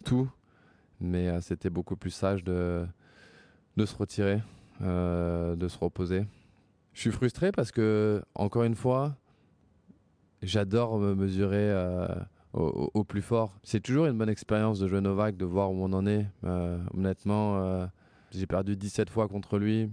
tout 0.04 0.30
mais 1.02 1.28
euh, 1.28 1.42
c'était 1.42 1.70
beaucoup 1.70 1.96
plus 1.96 2.12
sage 2.12 2.44
de, 2.44 2.86
de 3.76 3.86
se 3.86 3.96
retirer, 3.96 4.42
euh, 4.82 5.56
de 5.56 5.68
se 5.68 5.78
reposer. 5.78 6.26
Je 6.94 7.02
suis 7.02 7.12
frustré 7.12 7.52
parce 7.52 7.72
que, 7.72 8.22
encore 8.36 8.64
une 8.64 8.76
fois, 8.76 9.16
j'adore 10.42 11.00
me 11.00 11.16
mesurer 11.16 11.72
euh, 11.72 12.08
au, 12.54 13.04
plus 13.04 13.22
fort. 13.22 13.58
C'est 13.64 13.80
toujours 13.80 14.06
une 14.06 14.18
bonne 14.18 14.30
expérience 14.30 14.80
de 14.80 14.88
jouer 14.88 15.02
Novak, 15.02 15.38
de 15.38 15.46
voir 15.46 15.72
où 15.72 15.84
on 15.84 15.94
en 15.94 16.06
est. 16.06 16.26
honnêtement, 16.94 17.88
j'ai 18.32 18.46
perdu 18.46 18.76
17 18.76 19.10
fois 19.10 19.30
contre 19.30 19.58
lui. 19.58 19.90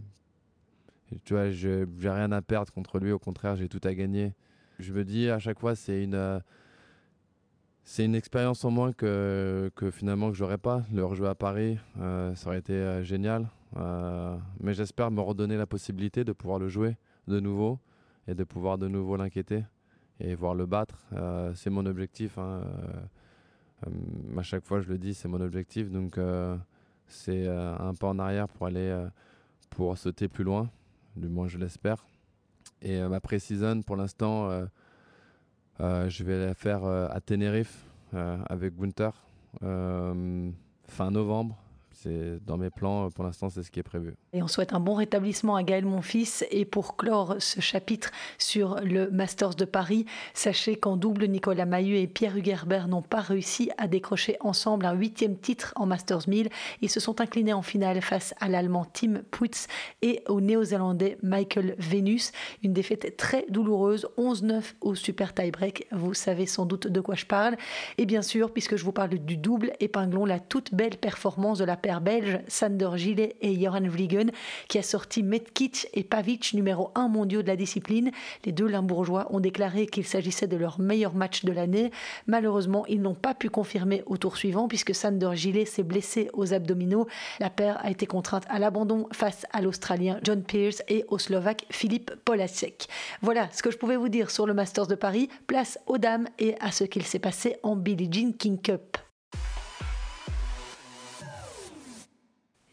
tu 1.24 1.34
vois, 1.34 1.50
j'ai 1.50 1.86
rien 2.02 2.32
à 2.32 2.42
perdre 2.42 2.72
contre 2.72 2.98
lui. 2.98 3.12
Au 3.12 3.20
contraire, 3.20 3.54
j'ai 3.54 3.68
tout 3.68 3.80
à 3.84 3.94
gagner. 3.94 4.32
Je 4.80 4.92
me 4.92 5.04
dis 5.04 5.30
à 5.30 5.38
chaque 5.38 5.60
fois, 5.60 5.76
c'est 5.76 6.02
une 6.02 6.42
c'est 7.90 8.04
une 8.04 8.14
expérience 8.14 8.66
en 8.66 8.70
moins 8.70 8.92
que, 8.92 9.70
finalement 9.92 10.30
que 10.30 10.36
j'aurais 10.36 10.58
pas. 10.58 10.84
Le 10.92 11.06
rejouer 11.06 11.28
à 11.28 11.34
Paris, 11.34 11.78
euh, 11.98 12.34
ça 12.34 12.48
aurait 12.48 12.58
été 12.58 12.74
euh, 12.74 13.02
génial. 13.02 13.48
Euh, 13.78 14.36
mais 14.60 14.74
j'espère 14.74 15.10
me 15.10 15.22
redonner 15.22 15.56
la 15.56 15.66
possibilité 15.66 16.22
de 16.22 16.32
pouvoir 16.32 16.58
le 16.58 16.68
jouer 16.68 16.98
de 17.28 17.40
nouveau 17.40 17.78
et 18.26 18.34
de 18.34 18.44
pouvoir 18.44 18.76
de 18.76 18.88
nouveau 18.88 19.16
l'inquiéter 19.16 19.64
et 20.20 20.34
voir 20.34 20.54
le 20.54 20.66
battre. 20.66 20.98
c'est 21.54 21.70
mon 21.70 21.86
objectif. 21.86 22.36
Hein. 22.36 22.60
à 24.36 24.42
chaque 24.42 24.66
fois, 24.66 24.80
je 24.80 24.88
le 24.90 24.98
dis, 24.98 25.14
c'est 25.14 25.28
mon 25.28 25.40
objectif. 25.40 25.90
Donc, 25.90 26.20
c'est 27.06 27.48
un 27.48 27.94
pas 27.94 28.08
en 28.08 28.18
arrière 28.18 28.48
pour 28.48 28.66
aller 28.66 29.06
pour 29.70 29.96
sauter 29.96 30.28
plus 30.28 30.44
loin. 30.44 30.68
Du 31.16 31.28
moins, 31.28 31.48
je 31.48 31.56
l'espère. 31.56 32.04
Et 32.82 33.00
ma 33.00 33.20
pré-season, 33.20 33.80
pour 33.80 33.96
l'instant, 33.96 34.50
je 35.80 36.24
vais 36.24 36.46
la 36.46 36.54
faire 36.54 36.84
euh, 36.84 37.08
à 37.10 37.20
Tenerife 37.20 37.84
euh, 38.14 38.36
avec 38.48 38.76
Gunther 38.76 39.12
fin 39.60 41.10
novembre. 41.10 41.56
C'est 42.02 42.38
dans 42.46 42.56
mes 42.56 42.70
plans, 42.70 43.10
pour 43.10 43.24
l'instant, 43.24 43.50
c'est 43.50 43.64
ce 43.64 43.72
qui 43.72 43.80
est 43.80 43.82
prévu. 43.82 44.14
Et 44.32 44.40
on 44.40 44.46
souhaite 44.46 44.72
un 44.72 44.78
bon 44.78 44.94
rétablissement 44.94 45.56
à 45.56 45.64
Gaël 45.64 45.84
Monfils. 45.84 46.44
Et 46.52 46.64
pour 46.64 46.96
clore 46.96 47.36
ce 47.40 47.60
chapitre 47.60 48.12
sur 48.38 48.76
le 48.84 49.10
Masters 49.10 49.56
de 49.56 49.64
Paris, 49.64 50.04
sachez 50.32 50.76
qu'en 50.76 50.96
double, 50.96 51.26
Nicolas 51.26 51.66
Mahut 51.66 51.96
et 51.96 52.06
Pierre 52.06 52.36
Hugerbert 52.36 52.86
n'ont 52.86 53.02
pas 53.02 53.20
réussi 53.20 53.70
à 53.78 53.88
décrocher 53.88 54.36
ensemble 54.38 54.86
un 54.86 54.92
huitième 54.92 55.36
titre 55.36 55.72
en 55.74 55.86
Masters 55.86 56.28
1000. 56.28 56.50
Ils 56.82 56.88
se 56.88 57.00
sont 57.00 57.20
inclinés 57.20 57.52
en 57.52 57.62
finale 57.62 58.00
face 58.00 58.32
à 58.38 58.48
l'Allemand 58.48 58.84
Tim 58.84 59.22
Puitz 59.32 59.66
et 60.00 60.22
au 60.28 60.40
Néo-Zélandais 60.40 61.18
Michael 61.24 61.74
Venus. 61.78 62.30
Une 62.62 62.74
défaite 62.74 63.16
très 63.16 63.44
douloureuse, 63.48 64.06
11-9 64.16 64.74
au 64.82 64.94
super 64.94 65.34
tie-break. 65.34 65.88
Vous 65.90 66.14
savez 66.14 66.46
sans 66.46 66.64
doute 66.64 66.86
de 66.86 67.00
quoi 67.00 67.16
je 67.16 67.26
parle. 67.26 67.56
Et 67.96 68.06
bien 68.06 68.22
sûr, 68.22 68.52
puisque 68.52 68.76
je 68.76 68.84
vous 68.84 68.92
parle 68.92 69.18
du 69.18 69.36
double, 69.36 69.72
épinglons 69.80 70.26
la 70.26 70.38
toute 70.38 70.72
belle 70.72 70.96
performance 70.96 71.58
de 71.58 71.64
la 71.64 71.76
belge 72.00 72.40
Sander 72.46 72.90
Gillet 72.96 73.36
et 73.40 73.58
Joran 73.60 73.88
Vliegen, 73.88 74.30
qui 74.68 74.78
a 74.78 74.82
sorti 74.82 75.22
Metkic 75.22 75.88
et 75.94 76.04
Pavic, 76.04 76.52
numéro 76.54 76.90
1 76.94 77.08
mondiaux 77.08 77.42
de 77.42 77.48
la 77.48 77.56
discipline. 77.56 78.10
Les 78.44 78.52
deux 78.52 78.66
Limbourgeois 78.66 79.26
ont 79.30 79.40
déclaré 79.40 79.86
qu'il 79.86 80.04
s'agissait 80.04 80.46
de 80.46 80.56
leur 80.56 80.78
meilleur 80.78 81.14
match 81.14 81.44
de 81.44 81.52
l'année. 81.52 81.90
Malheureusement, 82.26 82.84
ils 82.86 83.00
n'ont 83.00 83.14
pas 83.14 83.34
pu 83.34 83.48
confirmer 83.50 84.02
au 84.06 84.16
tour 84.16 84.36
suivant 84.36 84.68
puisque 84.68 84.94
Sander 84.94 85.30
Gillet 85.34 85.64
s'est 85.64 85.82
blessé 85.82 86.30
aux 86.34 86.52
abdominaux. 86.52 87.06
La 87.40 87.50
paire 87.50 87.78
a 87.82 87.90
été 87.90 88.06
contrainte 88.06 88.44
à 88.48 88.58
l'abandon 88.58 89.08
face 89.12 89.46
à 89.52 89.62
l'Australien 89.62 90.20
John 90.22 90.42
Pierce 90.42 90.82
et 90.88 91.04
au 91.08 91.18
Slovaque 91.18 91.64
Philippe 91.70 92.12
Polasek. 92.24 92.88
Voilà 93.22 93.48
ce 93.52 93.62
que 93.62 93.70
je 93.70 93.78
pouvais 93.78 93.96
vous 93.96 94.08
dire 94.08 94.30
sur 94.30 94.46
le 94.46 94.54
Masters 94.54 94.86
de 94.86 94.94
Paris. 94.94 95.28
Place 95.46 95.78
aux 95.86 95.98
dames 95.98 96.28
et 96.38 96.54
à 96.60 96.70
ce 96.70 96.84
qu'il 96.84 97.04
s'est 97.04 97.18
passé 97.18 97.56
en 97.62 97.76
Billie 97.76 98.10
Jean 98.12 98.32
King 98.32 98.60
Cup. 98.60 98.98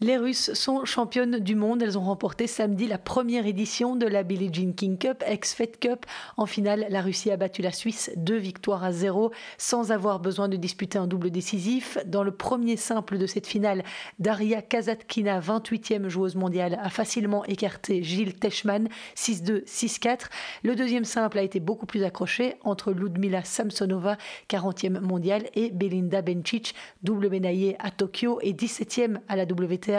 Les 0.06 0.18
Russes 0.18 0.54
sont 0.54 0.86
championnes 0.86 1.40
du 1.40 1.56
monde. 1.56 1.82
Elles 1.82 1.98
ont 1.98 2.04
remporté 2.04 2.46
samedi 2.46 2.86
la 2.86 3.00
première 3.00 3.48
édition 3.48 3.96
de 3.96 4.06
la 4.06 4.22
Billie 4.22 4.54
Jean 4.54 4.72
King 4.72 5.00
Cup, 5.00 5.24
ex-Fed 5.26 5.80
Cup. 5.80 6.06
En 6.38 6.46
finale, 6.46 6.86
la 6.92 7.02
Russie 7.02 7.32
a 7.32 7.38
battu 7.38 7.64
la 7.64 7.72
Suisse 7.72 8.12
deux 8.16 8.38
victoires 8.38 8.84
à 8.84 8.92
zéro 8.92 9.32
sans 9.58 9.92
avoir 9.92 10.20
besoin 10.20 10.48
de 10.48 10.58
disputer 10.58 11.00
un 11.00 11.08
double 11.08 11.32
décisif. 11.32 11.98
Dans 12.06 12.22
le 12.22 12.30
premier 12.30 12.78
simple 12.78 13.18
de 13.18 13.26
cette 13.26 13.48
finale, 13.48 13.84
Daria 14.20 14.62
Kazatkina, 14.62 15.40
28e 15.40 16.08
joueuse 16.08 16.36
mondiale, 16.36 16.80
a 16.84 16.92
facilement 16.92 17.44
écarté 17.46 18.04
Gilles 18.04 18.36
Teschmann 18.36 18.90
6-2, 19.16 19.66
6-4. 19.66 20.26
Le 20.62 20.76
deuxième 20.76 21.06
simple 21.06 21.40
a 21.40 21.42
été 21.42 21.60
beaucoup 21.60 21.88
plus 21.88 22.04
accroché 22.04 22.58
entre 22.64 22.92
Ludmila 22.92 23.44
Samsonova, 23.44 24.18
40e 24.52 25.00
mondiale, 25.00 25.46
et 25.56 25.72
Belinda 25.72 26.22
Bencic, 26.22 26.76
double 27.02 27.32
médaillée 27.32 27.76
à 27.80 27.90
Tokyo 27.90 28.38
et 28.44 28.54
17e 28.54 29.18
à 29.28 29.36
la 29.36 29.46
WTA 29.46 29.95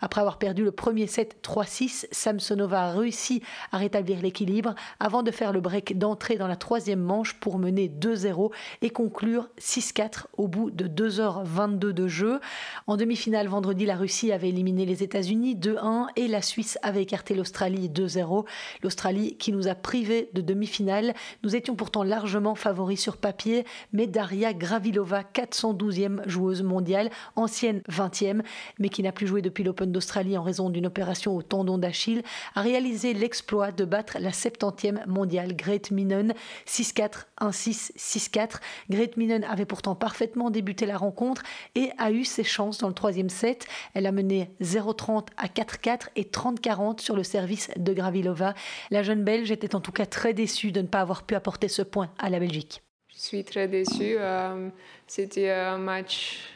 après 0.00 0.20
avoir 0.20 0.38
perdu 0.38 0.64
le 0.64 0.72
premier 0.72 1.06
set 1.06 1.36
3-6, 1.42 2.06
Samsonova 2.10 2.82
a 2.82 2.92
réussi 2.92 3.42
à 3.72 3.78
rétablir 3.78 4.20
l'équilibre 4.20 4.74
avant 4.98 5.22
de 5.22 5.30
faire 5.30 5.52
le 5.52 5.60
break 5.60 5.98
d'entrée 5.98 6.36
dans 6.36 6.46
la 6.46 6.56
troisième 6.56 7.00
manche 7.00 7.34
pour 7.34 7.58
mener 7.58 7.88
2-0 7.88 8.52
et 8.82 8.90
conclure 8.90 9.48
6-4 9.60 10.24
au 10.36 10.48
bout 10.48 10.70
de 10.70 10.86
2h22 10.86 11.78
de 11.78 12.08
jeu. 12.08 12.40
En 12.86 12.96
demi-finale 12.96 13.48
vendredi, 13.48 13.86
la 13.86 13.96
Russie 13.96 14.32
avait 14.32 14.48
éliminé 14.48 14.86
les 14.86 15.02
États-Unis 15.02 15.56
2-1 15.56 16.08
et 16.16 16.28
la 16.28 16.42
Suisse 16.42 16.78
avait 16.82 17.02
écarté 17.02 17.34
l'Australie 17.34 17.88
2-0. 17.88 18.44
L'Australie 18.82 19.36
qui 19.36 19.52
nous 19.52 19.68
a 19.68 19.74
privés 19.74 20.30
de 20.34 20.40
demi-finale. 20.40 21.14
Nous 21.42 21.56
étions 21.56 21.76
pourtant 21.76 22.02
largement 22.02 22.54
favoris 22.54 23.00
sur 23.00 23.16
papier, 23.16 23.64
mais 23.92 24.06
Daria 24.06 24.52
Gravilova, 24.54 25.22
412e 25.22 26.28
joueuse 26.28 26.62
mondiale, 26.62 27.10
ancienne 27.36 27.82
20e, 27.90 28.42
mais 28.78 28.88
qui 28.88 29.02
n'a 29.02 29.12
plus 29.12 29.26
depuis 29.42 29.64
l'Open 29.64 29.92
d'Australie 29.92 30.36
en 30.36 30.42
raison 30.42 30.70
d'une 30.70 30.86
opération 30.86 31.36
au 31.36 31.42
tendon 31.42 31.78
d'Achille, 31.78 32.22
a 32.54 32.62
réalisé 32.62 33.14
l'exploit 33.14 33.72
de 33.72 33.84
battre 33.84 34.18
la 34.18 34.30
70e 34.30 35.06
mondiale 35.06 35.54
Great 35.54 35.90
Minen 35.90 36.34
6-4, 36.66 37.26
1-6, 37.40 37.92
6-4. 37.96 38.60
Great 38.90 39.16
Minen 39.16 39.44
avait 39.44 39.64
pourtant 39.64 39.94
parfaitement 39.94 40.50
débuté 40.50 40.86
la 40.86 40.96
rencontre 40.96 41.42
et 41.74 41.90
a 41.98 42.10
eu 42.10 42.24
ses 42.24 42.44
chances 42.44 42.78
dans 42.78 42.88
le 42.88 42.94
troisième 42.94 43.30
set. 43.30 43.66
Elle 43.94 44.06
a 44.06 44.12
mené 44.12 44.50
0-30 44.60 45.28
à 45.36 45.46
4-4 45.46 46.08
et 46.16 46.24
30-40 46.24 47.00
sur 47.00 47.16
le 47.16 47.22
service 47.22 47.70
de 47.76 47.92
Gravilova. 47.92 48.54
La 48.90 49.02
jeune 49.02 49.24
Belge 49.24 49.50
était 49.50 49.74
en 49.74 49.80
tout 49.80 49.92
cas 49.92 50.06
très 50.06 50.34
déçue 50.34 50.72
de 50.72 50.80
ne 50.80 50.86
pas 50.86 51.00
avoir 51.00 51.22
pu 51.22 51.34
apporter 51.34 51.68
ce 51.68 51.82
point 51.82 52.10
à 52.18 52.30
la 52.30 52.38
Belgique. 52.38 52.82
Je 53.14 53.18
suis 53.18 53.44
très 53.44 53.68
déçue. 53.68 54.16
Euh, 54.18 54.68
c'était 55.06 55.50
un 55.50 55.78
match 55.78 56.48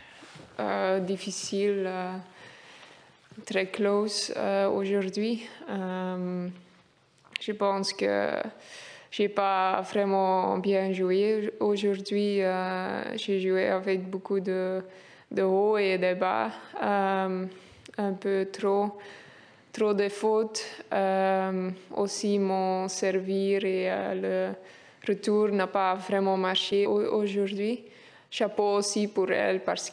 euh, 0.61 1.01
difficile, 1.01 1.85
euh, 1.87 2.13
très 3.47 3.67
close 3.67 4.33
aujourd'hui. 4.73 5.47
je 7.41 7.53
pense 7.53 7.93
que 7.93 8.31
j'ai 9.11 9.29
pas 9.29 9.81
vraiment 9.83 10.59
bien 10.59 10.93
joué 10.93 11.53
aujourd'hui. 11.61 12.41
j'ai 13.17 13.41
joué 13.41 13.69
avec 13.69 14.09
beaucoup 14.09 14.41
de, 14.41 14.83
de 15.31 15.43
hauts 15.43 15.79
et 15.79 15.99
de 15.99 16.15
bas, 16.15 16.51
un 16.81 18.13
peu 18.21 18.49
trop 18.53 18.99
trop 19.75 19.93
de 19.93 20.09
fautes. 20.09 20.65
aussi 21.97 22.39
mon 22.39 22.89
servir 22.89 23.65
et 23.65 23.91
le 24.15 24.51
retour 25.07 25.49
n'a 25.49 25.67
pas 25.67 25.95
vraiment 25.97 26.37
marché 26.37 26.87
aujourd'hui. 26.87 27.85
Chapeau 28.31 28.77
aussi 28.77 29.09
pour 29.09 29.31
elle 29.31 29.61
parce 29.61 29.91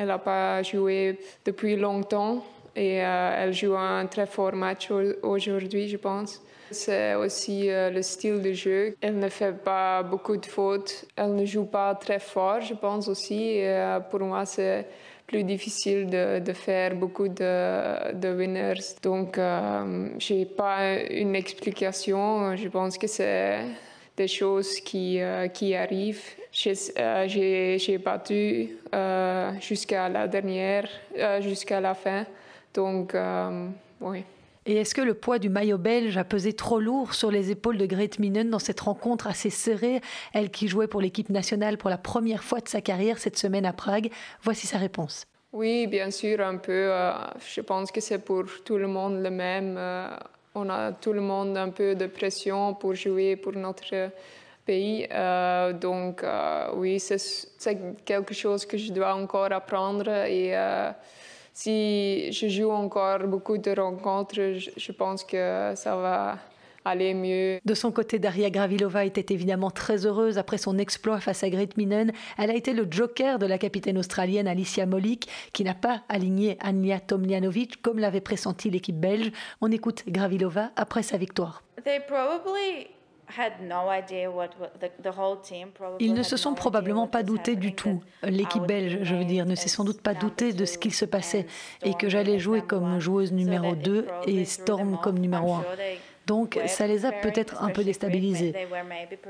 qu'elle 0.00 0.08
n'a 0.08 0.18
pas 0.18 0.62
joué 0.62 1.18
depuis 1.44 1.76
longtemps 1.76 2.42
et 2.74 3.04
euh, 3.04 3.34
elle 3.36 3.52
joue 3.52 3.76
un 3.76 4.06
très 4.06 4.24
fort 4.24 4.54
match 4.54 4.90
aujourd'hui, 5.22 5.88
je 5.88 5.98
pense. 5.98 6.40
C'est 6.70 7.14
aussi 7.14 7.68
euh, 7.68 7.90
le 7.90 8.00
style 8.00 8.40
de 8.40 8.52
jeu. 8.52 8.96
Elle 9.02 9.18
ne 9.18 9.28
fait 9.28 9.52
pas 9.52 10.02
beaucoup 10.02 10.36
de 10.38 10.46
fautes. 10.46 11.04
Elle 11.16 11.34
ne 11.34 11.44
joue 11.44 11.66
pas 11.66 11.94
très 11.96 12.18
fort, 12.18 12.62
je 12.62 12.72
pense 12.74 13.08
aussi. 13.08 13.56
Euh, 13.58 14.00
pour 14.00 14.20
moi, 14.20 14.46
c'est 14.46 14.86
plus 15.26 15.44
difficile 15.44 16.06
de, 16.08 16.52
faire 16.54 16.94
beaucoup 16.94 17.28
de, 17.28 18.34
winners. 18.34 18.80
Donc, 19.02 19.36
je 19.36 20.34
n'ai 20.34 20.46
pas 20.46 20.94
une 21.10 21.36
explication. 21.36 22.56
Je 22.56 22.68
pense 22.68 22.96
que 22.96 23.06
c'est 23.06 23.60
des 24.16 24.26
choses 24.28 24.80
qui, 24.80 25.20
qui 25.52 25.74
arrivent. 25.74 26.39
Euh, 26.66 27.28
j'ai 27.28 27.98
battu 27.98 28.76
euh, 28.94 29.52
jusqu'à 29.60 30.08
la 30.08 30.28
dernière, 30.28 30.88
jusqu'à 31.40 31.80
la 31.80 31.94
fin. 31.94 32.26
Donc, 32.74 33.14
oui. 34.00 34.24
Et 34.66 34.76
est-ce 34.76 34.94
que 34.94 35.00
le 35.00 35.14
poids 35.14 35.38
du 35.38 35.48
maillot 35.48 35.78
belge 35.78 36.16
a 36.18 36.24
pesé 36.24 36.52
trop 36.52 36.80
lourd 36.80 37.14
sur 37.14 37.30
les 37.30 37.50
épaules 37.50 37.78
de 37.78 37.86
Grete 37.86 38.18
Minen 38.18 38.50
dans 38.50 38.58
cette 38.58 38.80
rencontre 38.80 39.26
assez 39.26 39.48
serrée, 39.48 40.00
elle 40.34 40.50
qui 40.50 40.68
jouait 40.68 40.86
pour 40.86 41.00
l'équipe 41.00 41.30
nationale 41.30 41.78
pour 41.78 41.88
la 41.88 41.96
première 41.96 42.44
fois 42.44 42.60
de 42.60 42.68
sa 42.68 42.80
carrière 42.80 43.18
cette 43.18 43.38
semaine 43.38 43.64
à 43.64 43.72
Prague? 43.72 44.10
Voici 44.42 44.66
sa 44.66 44.76
réponse. 44.76 45.24
Oui, 45.52 45.86
bien 45.86 46.10
sûr, 46.10 46.40
un 46.40 46.58
peu. 46.58 46.90
je 47.54 47.60
pense 47.62 47.90
que 47.90 48.00
c'est 48.00 48.24
pour 48.24 48.44
tout 48.64 48.76
le 48.76 48.86
monde 48.86 49.22
le 49.22 49.30
même 49.30 49.78
on 50.54 50.68
a 50.68 50.92
tout 50.92 51.12
le 51.12 51.20
monde 51.20 51.56
un 51.56 51.70
peu 51.70 51.94
de 51.94 52.06
pression 52.06 52.74
pour 52.74 52.94
jouer 52.94 53.36
pour 53.36 53.52
notre 53.52 54.10
pays. 54.64 55.06
Euh, 55.10 55.72
donc 55.72 56.22
euh, 56.22 56.68
oui, 56.74 57.00
c'est 57.00 57.78
quelque 58.04 58.34
chose 58.34 58.66
que 58.66 58.76
je 58.76 58.92
dois 58.92 59.14
encore 59.14 59.52
apprendre 59.52 60.08
et 60.08 60.56
euh, 60.56 60.90
si 61.52 62.32
je 62.32 62.48
joue 62.48 62.70
encore 62.70 63.20
beaucoup 63.20 63.58
de 63.58 63.72
rencontres, 63.78 64.36
je 64.76 64.92
pense 64.92 65.24
que 65.24 65.72
ça 65.74 65.96
va 65.96 66.38
aller 66.84 67.14
mieux. 67.14 67.58
De 67.64 67.74
son 67.74 67.92
côté, 67.92 68.18
Daria 68.18 68.50
Gravilova 68.50 69.04
était 69.04 69.34
évidemment 69.34 69.70
très 69.70 70.06
heureuse 70.06 70.38
après 70.38 70.58
son 70.58 70.78
exploit 70.78 71.20
face 71.20 71.42
à 71.42 71.50
Great 71.50 71.76
Minen. 71.76 72.12
Elle 72.38 72.50
a 72.50 72.54
été 72.54 72.72
le 72.72 72.86
joker 72.90 73.38
de 73.38 73.46
la 73.46 73.58
capitaine 73.58 73.98
australienne 73.98 74.48
Alicia 74.48 74.86
Molik, 74.86 75.28
qui 75.52 75.64
n'a 75.64 75.74
pas 75.74 76.02
aligné 76.08 76.56
Anja 76.64 77.00
Tomljanovic 77.00 77.82
comme 77.82 77.98
l'avait 77.98 78.20
pressenti 78.20 78.70
l'équipe 78.70 78.98
belge. 78.98 79.30
On 79.60 79.70
écoute 79.70 80.04
Gravilova 80.08 80.70
après 80.76 81.02
sa 81.02 81.18
victoire. 81.18 81.62
Ils 86.00 86.14
ne 86.14 86.22
se 86.22 86.36
sont 86.36 86.54
probablement 86.54 87.06
pas 87.06 87.22
doutés 87.22 87.56
du 87.56 87.74
tout. 87.74 88.02
L'équipe 88.22 88.62
belge, 88.64 88.98
je 89.02 89.14
veux 89.14 89.24
dire, 89.24 89.46
ne 89.46 89.54
s'est 89.54 89.68
sans 89.68 89.84
doute 89.84 90.00
pas 90.00 90.14
doutée 90.14 90.52
de 90.52 90.64
ce 90.64 90.78
qu'il 90.78 90.94
se 90.94 91.04
passait 91.04 91.46
et 91.82 91.94
que 91.94 92.08
j'allais 92.08 92.38
jouer 92.38 92.62
comme 92.62 92.98
joueuse 93.00 93.32
numéro 93.32 93.74
2 93.74 94.06
et 94.26 94.44
Storm 94.44 94.98
comme 95.02 95.18
numéro 95.18 95.54
1. 95.54 95.64
Donc 96.26 96.60
ça 96.66 96.86
les 96.86 97.06
a 97.06 97.12
peut-être 97.12 97.62
un 97.62 97.70
peu 97.70 97.82
déstabilisés. 97.82 98.54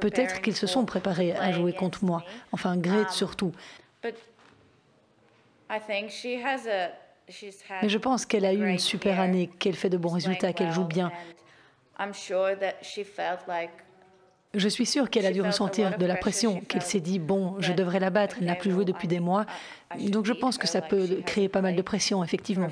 Peut-être 0.00 0.42
qu'ils 0.42 0.56
se 0.56 0.66
sont 0.66 0.84
préparés 0.84 1.32
à 1.32 1.52
jouer 1.52 1.72
contre 1.72 2.04
moi, 2.04 2.24
enfin 2.52 2.76
Grete 2.76 3.08
um, 3.08 3.12
surtout. 3.12 3.52
Mais 7.82 7.88
je 7.88 7.98
pense 7.98 8.26
qu'elle 8.26 8.44
a 8.44 8.52
eu 8.52 8.68
une 8.68 8.78
super 8.78 9.20
année, 9.20 9.48
qu'elle 9.58 9.76
fait 9.76 9.88
de 9.88 9.96
bons 9.96 10.12
résultats, 10.12 10.52
qu'elle 10.52 10.72
joue 10.72 10.84
bien. 10.84 11.12
Je 14.54 14.68
suis 14.68 14.86
sûre 14.86 15.10
qu'elle 15.10 15.26
a 15.26 15.32
dû 15.32 15.42
ressentir 15.42 15.96
de 15.96 16.06
la 16.06 16.16
pression, 16.16 16.60
qu'elle 16.62 16.82
s'est 16.82 17.00
dit, 17.00 17.20
bon, 17.20 17.54
je 17.60 17.72
devrais 17.72 18.00
la 18.00 18.10
battre, 18.10 18.36
elle 18.40 18.46
n'a 18.46 18.56
plus 18.56 18.72
joué 18.72 18.84
depuis 18.84 19.06
des 19.06 19.20
mois. 19.20 19.46
Donc 20.08 20.26
je 20.26 20.32
pense 20.32 20.58
que 20.58 20.66
ça 20.66 20.80
peut 20.80 21.20
créer 21.24 21.48
pas 21.48 21.60
mal 21.60 21.76
de 21.76 21.82
pression, 21.82 22.24
effectivement. 22.24 22.68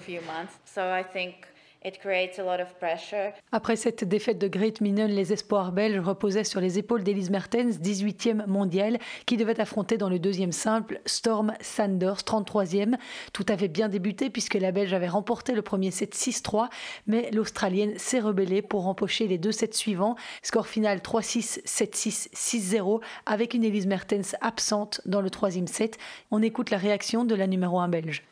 Après 3.52 3.76
cette 3.76 4.02
défaite 4.02 4.38
de 4.38 4.48
Great 4.48 4.80
Minen, 4.80 5.10
les 5.10 5.32
espoirs 5.32 5.70
belges 5.70 6.00
reposaient 6.00 6.44
sur 6.44 6.60
les 6.60 6.78
épaules 6.78 7.04
d'Elise 7.04 7.30
Mertens, 7.30 7.78
18e 7.80 8.46
mondiale, 8.46 8.98
qui 9.26 9.36
devait 9.36 9.60
affronter 9.60 9.96
dans 9.96 10.08
le 10.08 10.18
deuxième 10.18 10.50
simple 10.50 11.00
Storm 11.06 11.54
Sanders, 11.60 12.22
33e. 12.22 12.96
Tout 13.32 13.46
avait 13.48 13.68
bien 13.68 13.88
débuté 13.88 14.28
puisque 14.28 14.54
la 14.54 14.72
Belge 14.72 14.92
avait 14.92 15.08
remporté 15.08 15.54
le 15.54 15.62
premier 15.62 15.92
set 15.92 16.16
6-3, 16.16 16.68
mais 17.06 17.30
l'Australienne 17.30 17.96
s'est 17.96 18.20
rebellée 18.20 18.62
pour 18.62 18.88
empocher 18.88 19.28
les 19.28 19.38
deux 19.38 19.52
sets 19.52 19.72
suivants. 19.72 20.16
Score 20.42 20.66
final 20.66 20.98
3-6, 20.98 21.62
7-6, 21.64 22.30
6-0, 22.34 23.00
avec 23.24 23.54
une 23.54 23.64
Elise 23.64 23.86
Mertens 23.86 24.34
absente 24.40 25.00
dans 25.06 25.20
le 25.20 25.30
troisième 25.30 25.68
set. 25.68 25.96
On 26.32 26.42
écoute 26.42 26.70
la 26.70 26.78
réaction 26.78 27.24
de 27.24 27.36
la 27.36 27.46
numéro 27.46 27.78
1 27.78 27.88
belge. 27.88 28.24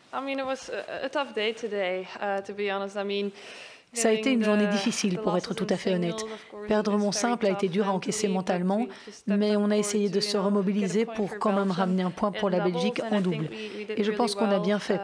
Ça 3.93 4.09
a 4.09 4.13
été 4.13 4.31
une 4.31 4.45
journée 4.45 4.67
difficile 4.67 5.19
pour 5.19 5.37
être 5.37 5.55
tout 5.55 5.67
à 5.71 5.77
fait 5.77 5.95
honnête. 5.95 6.25
Perdre 6.69 6.99
mon 6.99 7.13
simple 7.13 7.47
a 7.47 7.51
été 7.51 7.69
dur 7.69 7.89
à 7.89 7.93
encaisser 7.93 8.29
mentalement, 8.29 8.87
mais 9.27 9.57
on 9.57 9.71
a 9.71 9.77
essayé 9.77 10.09
de 10.11 10.21
se 10.21 10.37
remobiliser 10.37 11.07
pour 11.07 11.39
quand 11.39 11.53
même 11.53 11.71
ramener 11.71 12.03
un 12.03 12.11
point 12.11 12.33
pour 12.33 12.51
la 12.51 12.61
Belgique 12.61 13.01
en 13.11 13.21
double. 13.21 13.49
Et 13.89 14.05
je 14.05 14.13
pense 14.13 14.35
qu'on 14.35 14.51
a 14.51 14.59
bien 14.59 14.79
fait. 14.79 15.01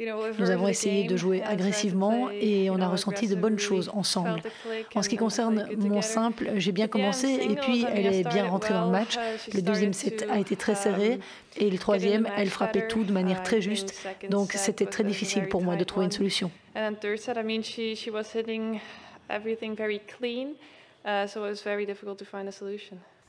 Nous 0.00 0.50
avons 0.50 0.66
essayé 0.66 1.06
de 1.06 1.16
jouer 1.16 1.40
agressivement 1.42 2.28
et 2.30 2.68
on 2.68 2.80
a 2.80 2.88
ressenti 2.88 3.28
de 3.28 3.36
bonnes 3.36 3.60
choses 3.60 3.90
ensemble. 3.94 4.42
En 4.96 5.02
ce 5.02 5.08
qui 5.08 5.16
concerne 5.16 5.68
mon 5.76 6.02
simple, 6.02 6.50
j'ai 6.56 6.72
bien 6.72 6.88
commencé 6.88 7.28
et 7.28 7.54
puis 7.54 7.86
elle 7.88 8.12
est 8.12 8.28
bien 8.28 8.46
rentrée 8.48 8.74
dans 8.74 8.86
le 8.86 8.90
match. 8.90 9.16
Le 9.52 9.62
deuxième 9.62 9.92
set 9.92 10.26
a 10.28 10.40
été 10.40 10.56
très 10.56 10.74
serré 10.74 11.12
um, 11.12 11.20
et 11.58 11.70
le 11.70 11.78
troisième, 11.78 12.28
elle 12.36 12.50
frappait 12.50 12.88
tout 12.88 13.04
de 13.04 13.12
manière 13.12 13.38
uh, 13.38 13.44
très 13.44 13.60
juste. 13.60 13.94
Donc 14.30 14.52
c'était 14.54 14.86
très 14.86 15.04
difficile 15.04 15.48
pour 15.48 15.62
moi 15.62 15.76
de 15.76 15.84
trouver 15.84 16.06
une 16.06 16.12
solution. 16.12 16.50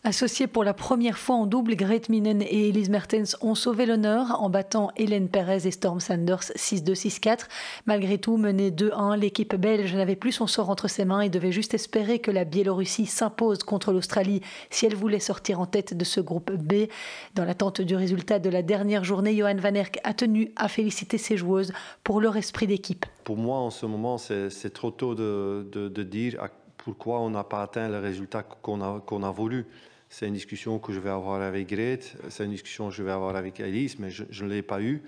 Associées 0.08 0.46
pour 0.46 0.64
la 0.64 0.76
première 0.76 1.18
fois 1.18 1.36
en 1.36 1.48
double, 1.48 1.76
Grete 1.76 2.10
Minen 2.10 2.44
et 2.44 2.70
Elise 2.70 2.92
Mertens 2.92 3.36
ont 3.42 3.56
sauvé 3.56 3.88
l'honneur 3.88 4.40
en 4.40 4.52
battant 4.52 4.92
Hélène 4.98 5.30
Perez 5.30 5.66
et 5.66 5.72
Storm 5.72 6.00
Sanders 6.00 6.44
6-2-6-4. 6.56 7.48
Malgré 7.88 8.20
tout, 8.20 8.38
menée 8.38 8.70
2-1, 8.70 9.18
l'équipe 9.18 9.56
belge 9.56 9.96
n'avait 9.96 10.16
plus 10.16 10.32
son 10.32 10.46
sort 10.46 10.70
entre 10.70 10.88
ses 10.88 11.06
mains 11.06 11.22
et 11.22 11.30
devait 11.30 11.52
juste 11.52 11.74
espérer 11.74 12.20
que 12.20 12.30
la 12.30 12.44
Biélorussie 12.46 13.08
s'impose 13.08 13.64
contre 13.64 13.92
l'Australie 13.92 14.42
si 14.70 14.86
elle 14.86 14.94
voulait 14.94 15.20
sortir 15.20 15.60
en 15.60 15.66
tête 15.66 15.98
de 15.98 16.06
ce 16.06 16.22
groupe 16.22 16.52
B. 16.52 16.86
Dans 17.34 17.44
l'attente 17.44 17.82
du 17.82 17.96
résultat 17.96 18.38
de 18.38 18.52
la 18.52 18.62
dernière 18.62 19.04
journée, 19.04 19.36
Johan 19.36 19.56
Van 19.56 19.74
Erck 19.74 20.00
a 20.04 20.14
tenu 20.14 20.52
à 20.56 20.68
féliciter 20.68 21.18
ses 21.18 21.36
joueuses 21.36 21.74
pour 22.04 22.22
leur 22.22 22.38
esprit 22.38 22.68
d'équipe. 22.68 23.08
Pour 23.24 23.38
moi, 23.38 23.58
en 23.58 23.72
ce 23.72 23.88
moment, 23.88 24.20
c'est 24.20 24.72
trop 24.72 24.92
tôt 24.92 25.16
de, 25.16 26.04
dire 26.04 26.48
pourquoi 26.78 27.22
on 27.22 27.32
n'a 27.32 27.44
pas 27.44 27.64
atteint 27.64 27.90
le 27.90 27.98
résultat 27.98 28.44
qu'on 28.44 28.84
a 29.24 29.32
voulu. 29.32 29.66
C'est 30.10 30.28
une 30.28 30.34
discussion 30.34 30.80
que 30.80 30.94
je 30.94 31.00
vais 31.00 31.10
avoir 31.10 31.42
avec 31.42 31.68
Grete, 31.68 32.16
c'est 32.30 32.46
une 32.46 32.52
discussion 32.52 32.90
que 32.90 32.96
je 32.96 33.04
vais 33.04 33.12
avoir 33.12 33.36
avec 33.36 33.60
Alice, 33.60 34.00
mais 34.00 34.10
je, 34.10 34.44
ne 34.44 34.50
l'ai 34.50 34.62
pas 34.62 34.82
eue. 34.82 35.02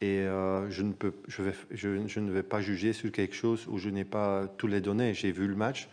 Et 0.00 0.20
euh, 0.20 0.70
je, 0.70 0.82
ne 0.82 0.92
peux, 0.92 1.12
je, 1.26 1.42
vais, 1.42 1.52
ne 2.20 2.30
vais 2.30 2.42
pas 2.44 2.60
juger 2.60 2.92
sur 2.92 3.10
quelque 3.10 3.34
chose 3.34 3.66
où 3.68 3.78
je 3.78 3.90
n'ai 3.90 4.04
pas 4.04 4.46
tous 4.56 4.68
les 4.68 4.80
données. 4.80 5.12
J'ai 5.12 5.32
vu 5.32 5.48
le 5.48 5.56
match, 5.56 5.88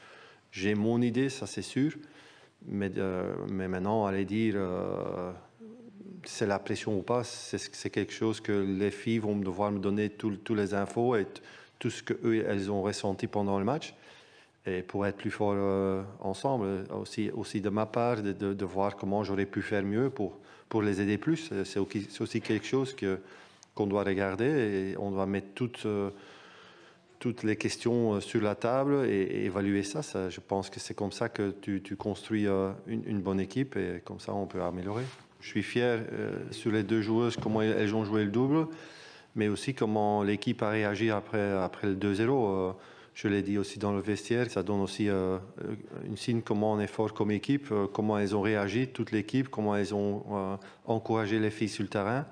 j'ai 0.51 0.75
mon 0.75 1.01
idée, 1.01 1.29
ça 1.29 1.47
c'est 1.47 1.63
sûr. 1.63 1.93
Mais, 2.67 2.91
euh, 2.97 3.33
mais 3.49 3.67
maintenant, 3.67 4.05
aller 4.05 4.25
dire 4.25 4.55
euh, 4.57 5.31
c'est 6.23 6.47
la 6.47 6.59
pression 6.59 6.97
ou 6.97 7.01
pas, 7.01 7.23
c'est 7.23 7.89
quelque 7.89 8.13
chose 8.13 8.41
que 8.41 8.51
les 8.51 8.91
filles 8.91 9.19
vont 9.19 9.35
devoir 9.35 9.71
me 9.71 9.79
donner 9.79 10.09
toutes 10.09 10.49
les 10.51 10.73
infos 10.73 11.15
et 11.15 11.25
tout 11.79 11.89
ce 11.89 12.03
qu'elles 12.03 12.45
elles 12.47 12.71
ont 12.71 12.81
ressenti 12.81 13.27
pendant 13.27 13.59
le 13.59 13.65
match. 13.65 13.93
Et 14.67 14.81
pour 14.81 15.05
être 15.05 15.17
plus 15.17 15.31
fort 15.31 15.53
euh, 15.55 16.01
ensemble, 16.21 16.85
aussi, 16.99 17.29
aussi 17.31 17.61
de 17.61 17.69
ma 17.69 17.85
part, 17.85 18.21
de, 18.21 18.65
voir 18.65 18.95
comment 18.95 19.23
j'aurais 19.23 19.45
pu 19.45 19.61
faire 19.61 19.83
mieux 19.83 20.09
pour, 20.09 20.39
pour 20.69 20.81
les 20.81 21.01
aider 21.01 21.17
plus. 21.17 21.51
C'est 21.63 21.79
aussi 22.21 22.41
quelque 22.41 22.65
chose 22.65 22.95
qu'on 23.75 23.87
doit 23.87 24.03
regarder 24.03 24.45
et 24.45 24.97
on 24.97 25.11
doit 25.11 25.27
mettre 25.27 25.49
toutes, 25.53 25.85
euh, 25.85 26.09
toutes 27.19 27.43
les 27.43 27.57
questions 27.57 28.15
euh, 28.15 28.21
sur 28.21 28.41
la 28.41 28.55
table 28.55 29.05
et, 29.05 29.45
évaluer 29.45 29.83
ça. 29.83 30.01
Je 30.29 30.39
pense 30.39 30.71
que 30.71 30.79
c'est 30.79 30.95
comme 30.95 31.11
ça 31.11 31.29
que 31.29 31.51
tu, 31.61 31.83
tu 31.83 31.95
construis 31.95 32.47
une, 32.47 33.03
une, 33.05 33.21
bonne 33.21 33.39
équipe 33.39 33.77
et 33.77 34.01
comme 34.03 34.19
ça 34.19 34.33
on 34.33 34.47
peut 34.47 34.63
améliorer. 34.63 35.03
Je 35.41 35.49
suis 35.49 35.63
fier 35.63 35.99
sur 36.49 36.71
les 36.71 36.81
deux 36.81 37.03
joueuses, 37.03 37.37
comment 37.37 37.61
elles 37.61 37.93
ont 37.93 38.03
joué 38.03 38.23
le 38.23 38.31
double 38.31 38.67
mais 39.35 39.49
aussi 39.49 39.73
comment 39.73 40.23
l'équipe 40.23 40.63
a 40.63 40.69
réagi 40.69 41.11
après, 41.11 41.51
après 41.51 41.87
le 41.87 41.95
2-0. 41.95 42.73
Euh, 43.15 43.21
je 43.25 43.27
l'ai 43.27 43.41
dit 43.41 43.57
aussi 43.57 43.79
dans 43.79 43.93
le 43.93 44.01
vestiaire, 44.01 44.49
ça 44.49 44.63
donne 44.63 44.81
aussi 44.81 45.09
euh, 45.09 45.37
une 46.05 46.17
signe 46.17 46.41
comment 46.41 46.73
on 46.73 46.79
est 46.79 46.87
fort 46.87 47.13
comme 47.13 47.31
équipe, 47.31 47.67
euh, 47.71 47.87
comment 47.91 48.17
elles 48.17 48.35
ont 48.35 48.41
réagi, 48.41 48.87
toute 48.87 49.11
l'équipe, 49.11 49.49
comment 49.49 49.75
elles 49.75 49.93
ont 49.93 50.57
encouragé 50.85 51.39
les 51.39 51.49
filles 51.49 51.69
sur 51.69 51.83
le 51.83 51.89
terrain. 51.89 52.25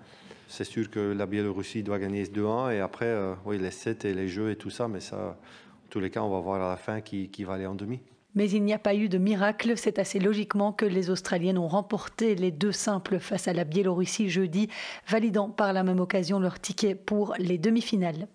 C'est 0.48 0.66
sûr 0.66 0.90
que 0.90 1.00
la 1.00 1.26
Biélorussie 1.26 1.82
doit 1.82 2.00
gagner 2.00 2.26
ce 2.26 2.32
2-1 2.32 2.76
et 2.76 2.80
après, 2.80 3.16
oui, 3.46 3.58
les 3.58 3.72
sets 3.72 4.08
et 4.08 4.14
les 4.14 4.28
jeux 4.28 4.52
et 4.52 4.56
tout 4.56 4.70
ça, 4.70 4.88
mais 4.88 5.00
ça, 5.00 5.38
en 5.38 5.90
tous 5.90 6.00
les 6.00 6.12
cas, 6.12 6.22
on 6.22 6.30
va 6.30 6.40
voir 6.40 6.62
à 6.62 6.70
la 6.70 6.78
fin 6.78 7.02
qui, 7.02 7.30
qui 7.30 7.44
va 7.44 7.54
aller 7.54 7.66
en 7.66 7.74
demi. 7.74 8.00
Mais 8.36 8.50
il 8.50 8.64
n'y 8.64 8.74
a 8.74 8.80
pas 8.80 8.96
eu 8.96 9.10
de 9.10 9.18
miracle. 9.18 9.74
C'est 9.78 10.00
assez 10.00 10.20
logiquement 10.20 10.72
que 10.72 10.86
les 10.86 11.10
Australiennes 11.10 11.58
ont 11.58 11.68
remporté 11.68 12.36
les 12.36 12.52
deux 12.52 12.72
simples 12.72 13.20
face 13.20 13.48
à 13.48 13.54
la 13.54 13.64
Biélorussie 13.64 14.30
jeudi, 14.30 14.70
validant 15.08 15.50
par 15.50 15.74
la 15.74 15.84
même 15.84 16.00
occasion 16.00 16.40
leur 16.40 16.60
ticket 16.60 16.94
pour 16.96 17.36
les 17.40 17.58
demi-finales. 17.58 18.28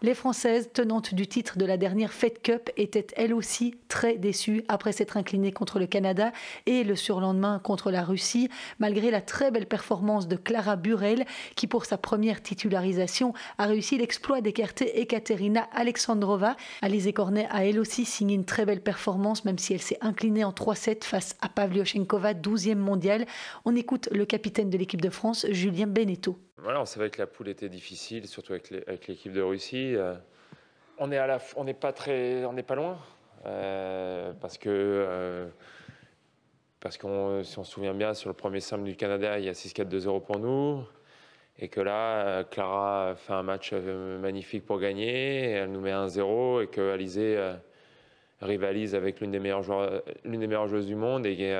Les 0.00 0.14
Françaises, 0.14 0.70
tenantes 0.72 1.12
du 1.12 1.26
titre 1.26 1.58
de 1.58 1.64
la 1.64 1.76
dernière 1.76 2.12
Fed 2.12 2.40
Cup, 2.40 2.70
étaient 2.76 3.08
elles 3.16 3.34
aussi 3.34 3.74
très 3.88 4.16
déçues 4.16 4.62
après 4.68 4.92
s'être 4.92 5.16
inclinées 5.16 5.50
contre 5.50 5.80
le 5.80 5.88
Canada 5.88 6.30
et 6.66 6.84
le 6.84 6.94
surlendemain 6.94 7.58
contre 7.58 7.90
la 7.90 8.04
Russie, 8.04 8.48
malgré 8.78 9.10
la 9.10 9.20
très 9.20 9.50
belle 9.50 9.66
performance 9.66 10.28
de 10.28 10.36
Clara 10.36 10.76
Burel, 10.76 11.24
qui 11.56 11.66
pour 11.66 11.84
sa 11.84 11.98
première 11.98 12.40
titularisation 12.44 13.34
a 13.58 13.66
réussi 13.66 13.98
l'exploit 13.98 14.40
d'écarter 14.40 15.00
Ekaterina 15.00 15.68
Alexandrova. 15.72 16.56
Alizé 16.80 17.12
Cornet 17.12 17.48
a 17.50 17.64
elle 17.64 17.80
aussi 17.80 18.04
signé 18.04 18.36
une 18.36 18.44
très 18.44 18.66
belle 18.66 18.82
performance, 18.82 19.44
même 19.44 19.58
si 19.58 19.74
elle 19.74 19.82
s'est 19.82 19.98
inclinée 20.00 20.44
en 20.44 20.52
3-7 20.52 21.02
face 21.02 21.34
à 21.40 21.48
Pavlyuchenkova, 21.48 22.34
12e 22.34 22.76
mondiale. 22.76 23.26
On 23.64 23.74
écoute 23.74 24.08
le 24.12 24.26
capitaine 24.26 24.70
de 24.70 24.78
l'équipe 24.78 25.00
de 25.00 25.10
France, 25.10 25.44
Julien 25.50 25.88
Beneteau. 25.88 26.38
On 26.76 26.84
savait 26.84 27.08
que 27.08 27.18
la 27.18 27.26
poule 27.26 27.48
était 27.48 27.68
difficile, 27.68 28.26
surtout 28.26 28.52
avec 28.52 29.06
l'équipe 29.06 29.32
de 29.32 29.40
Russie. 29.40 29.94
Euh, 29.96 30.14
on 30.98 31.10
on 31.56 31.64
n'est 31.64 31.74
pas 31.74 31.92
très, 31.92 32.44
on 32.44 32.52
n'est 32.52 32.62
pas 32.62 32.74
loin 32.74 32.98
euh, 33.46 34.32
parce 34.40 34.58
que 34.58 34.68
euh, 34.68 35.46
parce 36.80 36.98
qu'on, 36.98 37.42
si 37.42 37.58
on 37.58 37.64
se 37.64 37.72
souvient 37.72 37.94
bien, 37.94 38.12
sur 38.14 38.28
le 38.28 38.34
premier 38.34 38.60
simple 38.60 38.84
du 38.84 38.96
Canada, 38.96 39.38
il 39.38 39.46
y 39.46 39.48
a 39.48 39.52
6-4-2-0 39.52 40.24
pour 40.24 40.38
nous. 40.38 40.84
Et 41.58 41.68
que 41.68 41.80
là, 41.80 42.44
Clara 42.44 43.14
fait 43.16 43.32
un 43.32 43.42
match 43.42 43.72
magnifique 43.72 44.64
pour 44.64 44.78
gagner, 44.78 45.50
elle 45.50 45.72
nous 45.72 45.80
met 45.80 45.90
un 45.90 46.06
0 46.06 46.60
et 46.60 46.66
que 46.68 46.92
Alizé 46.92 47.54
rivalise 48.40 48.94
avec 48.94 49.20
l'une 49.20 49.32
des 49.32 49.40
meilleures 49.40 49.64
joueurs, 49.64 50.02
l'une 50.24 50.38
des 50.38 50.46
meilleures 50.46 50.68
joueuses 50.68 50.86
du 50.86 50.94
monde 50.94 51.26
et 51.26 51.52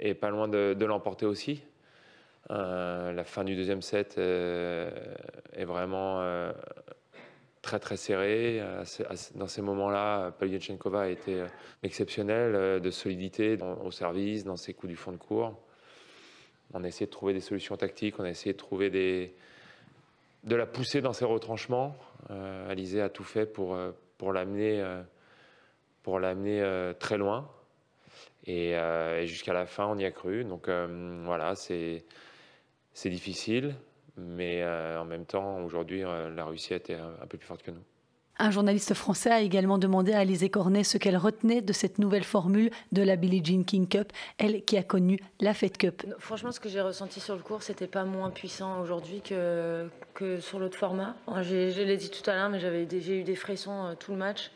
est 0.00 0.14
pas 0.14 0.30
loin 0.30 0.48
de 0.48 0.84
l'emporter 0.84 1.26
aussi. 1.26 1.62
Euh, 2.50 3.12
la 3.12 3.24
fin 3.24 3.42
du 3.44 3.56
deuxième 3.56 3.80
set 3.80 4.16
euh, 4.18 4.90
est 5.54 5.64
vraiment 5.64 6.20
euh, 6.20 6.52
très 7.62 7.78
très 7.78 7.96
serrée. 7.96 8.62
Dans 9.34 9.46
ces 9.46 9.62
moments-là, 9.62 10.32
Pavlyuchenkova 10.32 11.02
a 11.02 11.08
été 11.08 11.44
exceptionnelle 11.82 12.80
de 12.80 12.90
solidité 12.90 13.56
au 13.82 13.90
service, 13.90 14.44
dans 14.44 14.56
ses 14.56 14.74
coups 14.74 14.90
du 14.90 14.96
fond 14.96 15.12
de 15.12 15.16
cours. 15.16 15.58
On 16.74 16.84
a 16.84 16.88
essayé 16.88 17.06
de 17.06 17.10
trouver 17.10 17.32
des 17.32 17.40
solutions 17.40 17.76
tactiques, 17.76 18.18
on 18.18 18.24
a 18.24 18.30
essayé 18.30 18.52
de 18.52 18.58
trouver 18.58 18.90
de 18.90 20.56
la 20.56 20.66
pousser 20.66 21.00
dans 21.00 21.12
ses 21.12 21.24
retranchements. 21.24 21.96
Alizé 22.68 23.00
a 23.00 23.08
tout 23.08 23.24
fait 23.24 23.46
pour, 23.46 23.76
l'amener 24.32 24.84
très 26.98 27.16
loin. 27.16 27.48
Et 28.46 28.76
jusqu'à 29.24 29.54
la 29.54 29.64
fin, 29.64 29.86
on 29.86 29.96
y 29.96 30.04
a 30.04 30.10
cru. 30.10 30.44
Donc 30.44 30.68
voilà, 30.68 31.54
c'est 31.54 32.04
c'est 32.94 33.10
difficile, 33.10 33.74
mais 34.16 34.62
euh, 34.62 35.00
en 35.00 35.04
même 35.04 35.26
temps, 35.26 35.58
aujourd'hui, 35.64 36.04
euh, 36.04 36.30
la 36.34 36.44
Russie 36.44 36.74
était 36.74 36.94
un, 36.94 37.12
un 37.22 37.26
peu 37.26 37.36
plus 37.36 37.46
forte 37.46 37.62
que 37.62 37.72
nous. 37.72 37.82
Un 38.38 38.50
journaliste 38.50 38.94
français 38.94 39.30
a 39.30 39.40
également 39.40 39.78
demandé 39.78 40.12
à 40.12 40.18
Alizé 40.18 40.48
Cornet 40.50 40.82
ce 40.82 40.98
qu'elle 40.98 41.16
retenait 41.16 41.62
de 41.62 41.72
cette 41.72 41.98
nouvelle 41.98 42.24
formule 42.24 42.70
de 42.90 43.02
la 43.02 43.14
Billie 43.14 43.44
Jean 43.44 43.62
King 43.62 43.86
Cup, 43.86 44.12
elle 44.38 44.64
qui 44.64 44.76
a 44.76 44.82
connu 44.82 45.20
la 45.40 45.54
Fed 45.54 45.76
Cup. 45.76 46.02
Franchement, 46.18 46.50
ce 46.50 46.58
que 46.58 46.68
j'ai 46.68 46.80
ressenti 46.80 47.20
sur 47.20 47.36
le 47.36 47.42
cours, 47.42 47.62
c'était 47.62 47.86
pas 47.86 48.04
moins 48.04 48.30
puissant 48.30 48.80
aujourd'hui 48.80 49.20
que, 49.20 49.88
que 50.14 50.40
sur 50.40 50.58
l'autre 50.58 50.76
format. 50.76 51.14
Je 51.42 51.80
l'ai 51.80 51.96
dit 51.96 52.10
tout 52.10 52.28
à 52.28 52.34
l'heure, 52.34 52.50
mais 52.50 52.58
j'avais 52.58 52.88
j'ai 52.90 53.20
eu 53.20 53.22
des 53.22 53.36
frissons 53.36 53.86
euh, 53.86 53.94
tout 53.94 54.10
le 54.10 54.18
match 54.18 54.50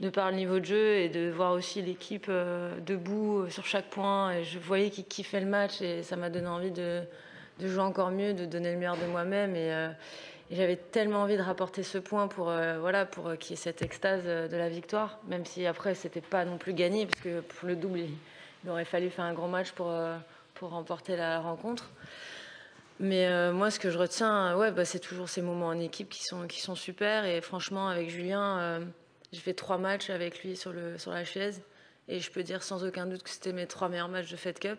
de 0.00 0.08
par 0.08 0.30
le 0.30 0.36
niveau 0.36 0.58
de 0.58 0.64
jeu 0.64 0.94
et 0.96 1.08
de 1.10 1.30
voir 1.30 1.52
aussi 1.52 1.80
l'équipe 1.80 2.30
debout 2.84 3.48
sur 3.48 3.64
chaque 3.64 3.90
point. 3.90 4.32
Et 4.32 4.44
je 4.44 4.58
voyais 4.58 4.90
qu'ils 4.90 5.04
kiffaient 5.04 5.40
le 5.40 5.46
match 5.46 5.80
et 5.82 6.02
ça 6.02 6.16
m'a 6.16 6.30
donné 6.30 6.48
envie 6.48 6.72
de, 6.72 7.04
de 7.58 7.68
jouer 7.68 7.82
encore 7.82 8.10
mieux, 8.10 8.34
de 8.34 8.46
donner 8.46 8.72
le 8.72 8.78
meilleur 8.78 8.96
de 8.96 9.06
moi-même. 9.06 9.56
Et, 9.56 9.72
euh, 9.72 9.90
j'avais 10.50 10.76
tellement 10.76 11.22
envie 11.22 11.36
de 11.36 11.42
rapporter 11.42 11.82
ce 11.82 11.98
point 11.98 12.28
pour, 12.28 12.50
euh, 12.50 12.78
voilà, 12.78 13.06
pour 13.06 13.36
qu'il 13.38 13.52
y 13.52 13.54
ait 13.54 13.62
cette 13.62 13.82
extase 13.82 14.22
euh, 14.26 14.46
de 14.46 14.56
la 14.56 14.68
victoire, 14.68 15.18
même 15.26 15.44
si 15.44 15.66
après, 15.66 15.94
c'était 15.94 16.20
pas 16.20 16.44
non 16.44 16.58
plus 16.58 16.74
gagné, 16.74 17.06
parce 17.06 17.20
que 17.20 17.40
pour 17.40 17.68
le 17.68 17.76
double, 17.76 18.00
il, 18.00 18.70
aurait 18.70 18.84
fallu 18.84 19.10
faire 19.10 19.24
un 19.24 19.34
grand 19.34 19.48
match 19.48 19.72
pour, 19.72 19.92
pour 20.54 20.70
remporter 20.70 21.16
la 21.16 21.38
rencontre. 21.38 21.90
Mais 22.98 23.52
moi, 23.52 23.70
ce 23.70 23.78
que 23.78 23.90
je 23.90 23.98
retiens, 23.98 24.56
ouais, 24.56 24.70
bah, 24.70 24.86
c'est 24.86 25.00
toujours 25.00 25.28
ces 25.28 25.42
moments 25.42 25.66
en 25.66 25.78
équipe 25.78 26.08
qui 26.08 26.24
sont, 26.24 26.46
qui 26.46 26.62
sont 26.62 26.74
super. 26.74 27.26
Et 27.26 27.42
franchement, 27.42 27.88
avec 27.88 28.08
Julien, 28.08 28.80
j'ai 29.32 29.40
fait 29.40 29.52
trois 29.52 29.76
matchs 29.76 30.08
avec 30.08 30.42
lui 30.42 30.56
sur, 30.56 30.72
le, 30.72 30.96
sur 30.96 31.10
la 31.10 31.26
chaise. 31.26 31.60
Et 32.08 32.20
je 32.20 32.30
peux 32.30 32.42
dire 32.42 32.62
sans 32.62 32.84
aucun 32.84 33.04
doute 33.04 33.22
que 33.22 33.28
c'était 33.28 33.52
mes 33.52 33.66
trois 33.66 33.90
meilleurs 33.90 34.08
matchs 34.08 34.30
de 34.30 34.36
Fed 34.36 34.58
Cup. 34.58 34.78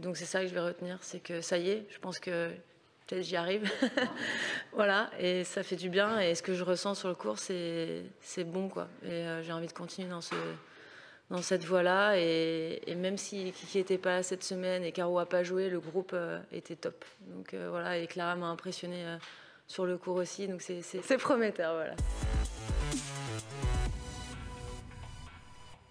Donc 0.00 0.16
c'est 0.16 0.24
ça 0.24 0.40
que 0.40 0.48
je 0.48 0.54
vais 0.54 0.60
retenir, 0.60 0.98
c'est 1.02 1.20
que 1.20 1.40
ça 1.40 1.58
y 1.58 1.70
est, 1.70 1.86
je 1.90 1.98
pense 1.98 2.18
que 2.18 2.50
peut-être 3.06 3.22
j'y 3.22 3.36
arrive. 3.36 3.70
voilà, 4.72 5.10
et 5.18 5.44
ça 5.44 5.62
fait 5.62 5.76
du 5.76 5.90
bien. 5.90 6.20
Et 6.20 6.34
ce 6.34 6.42
que 6.42 6.54
je 6.54 6.64
ressens 6.64 6.94
sur 6.94 7.08
le 7.08 7.14
cours, 7.14 7.38
c'est 7.38 8.04
bon, 8.44 8.68
quoi. 8.68 8.88
Et 9.04 9.10
euh, 9.10 9.42
j'ai 9.42 9.52
envie 9.52 9.66
de 9.66 9.72
continuer 9.72 10.08
dans, 10.08 10.22
ce, 10.22 10.34
dans 11.28 11.42
cette 11.42 11.64
voie-là. 11.64 12.14
Et, 12.16 12.94
même 12.96 13.18
si 13.18 13.52
Kiki 13.52 13.78
n'était 13.78 13.98
pas 13.98 14.16
là 14.16 14.22
cette 14.22 14.42
semaine 14.42 14.84
et 14.84 14.92
Caro 14.92 15.18
n'a 15.18 15.26
pas 15.26 15.42
joué, 15.42 15.68
le 15.68 15.80
groupe 15.80 16.12
euh, 16.14 16.40
était 16.52 16.76
top. 16.76 17.04
Donc 17.26 17.52
euh, 17.52 17.68
voilà, 17.70 17.98
et 17.98 18.06
Clara 18.06 18.36
m'a 18.36 18.46
impressionné 18.46 19.04
sur 19.66 19.84
le 19.84 19.98
cours 19.98 20.16
aussi. 20.16 20.48
Donc 20.48 20.62
c'est 20.62 21.18
prometteur, 21.18 21.74
voilà. 21.74 21.94